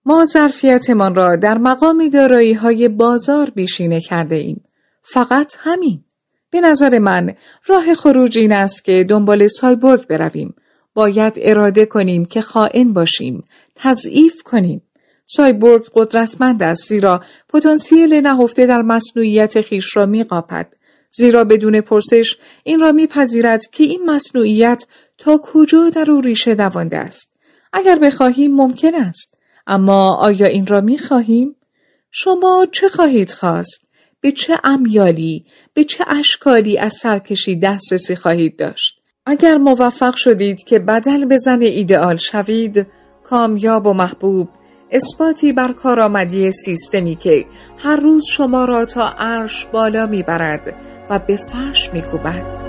ما 0.05 0.25
ظرفیتمان 0.25 1.15
را 1.15 1.35
در 1.35 1.57
مقام 1.57 2.09
دارایی 2.09 2.53
های 2.53 2.87
بازار 2.87 3.49
بیشینه 3.49 4.01
کرده 4.01 4.35
ایم. 4.35 4.63
فقط 5.01 5.55
همین. 5.59 6.03
به 6.51 6.61
نظر 6.61 6.99
من 6.99 7.35
راه 7.65 7.93
خروج 7.93 8.37
این 8.37 8.51
است 8.51 8.85
که 8.85 9.05
دنبال 9.09 9.47
سایبورگ 9.47 10.07
برویم. 10.07 10.55
باید 10.93 11.33
اراده 11.41 11.85
کنیم 11.85 12.25
که 12.25 12.41
خائن 12.41 12.93
باشیم. 12.93 13.43
تضعیف 13.75 14.43
کنیم. 14.43 14.81
سایبورگ 15.25 15.85
قدرتمند 15.93 16.63
است 16.63 16.89
زیرا 16.89 17.23
پتانسیل 17.49 18.13
نهفته 18.13 18.65
در 18.65 18.81
مصنوعیت 18.81 19.61
خیش 19.61 19.97
را 19.97 20.05
میقاپد. 20.05 20.73
زیرا 21.11 21.43
بدون 21.43 21.81
پرسش 21.81 22.37
این 22.63 22.79
را 22.79 22.91
میپذیرد 22.91 23.65
که 23.65 23.83
این 23.83 24.05
مصنوعیت 24.05 24.85
تا 25.17 25.37
کجا 25.43 25.89
در 25.89 26.11
او 26.11 26.21
ریشه 26.21 26.55
دوانده 26.55 26.97
است. 26.97 27.31
اگر 27.73 27.99
بخواهیم 27.99 28.55
ممکن 28.55 28.95
است. 28.95 29.28
اما 29.69 30.15
آیا 30.15 30.47
این 30.47 30.67
را 30.67 30.81
می 30.81 30.97
خواهیم؟ 30.97 31.55
شما 32.11 32.67
چه 32.71 32.89
خواهید 32.89 33.31
خواست؟ 33.31 33.81
به 34.21 34.31
چه 34.31 34.59
امیالی، 34.63 35.45
به 35.73 35.83
چه 35.83 36.03
اشکالی 36.07 36.77
از 36.77 36.93
سرکشی 36.93 37.55
دسترسی 37.55 38.15
خواهید 38.15 38.57
داشت؟ 38.57 38.99
اگر 39.25 39.57
موفق 39.57 40.15
شدید 40.15 40.63
که 40.63 40.79
بدل 40.79 41.25
به 41.25 41.37
زن 41.37 41.61
ایدئال 41.61 42.17
شوید، 42.17 42.87
کامیاب 43.23 43.87
و 43.87 43.93
محبوب، 43.93 44.49
اثباتی 44.91 45.53
بر 45.53 45.71
کارآمدی 45.73 46.51
سیستمی 46.51 47.15
که 47.15 47.45
هر 47.77 47.95
روز 47.95 48.25
شما 48.29 48.65
را 48.65 48.85
تا 48.85 49.09
عرش 49.09 49.65
بالا 49.65 50.05
می‌برد 50.05 50.75
و 51.09 51.19
به 51.19 51.37
فرش 51.37 51.93
میکوبد. 51.93 52.68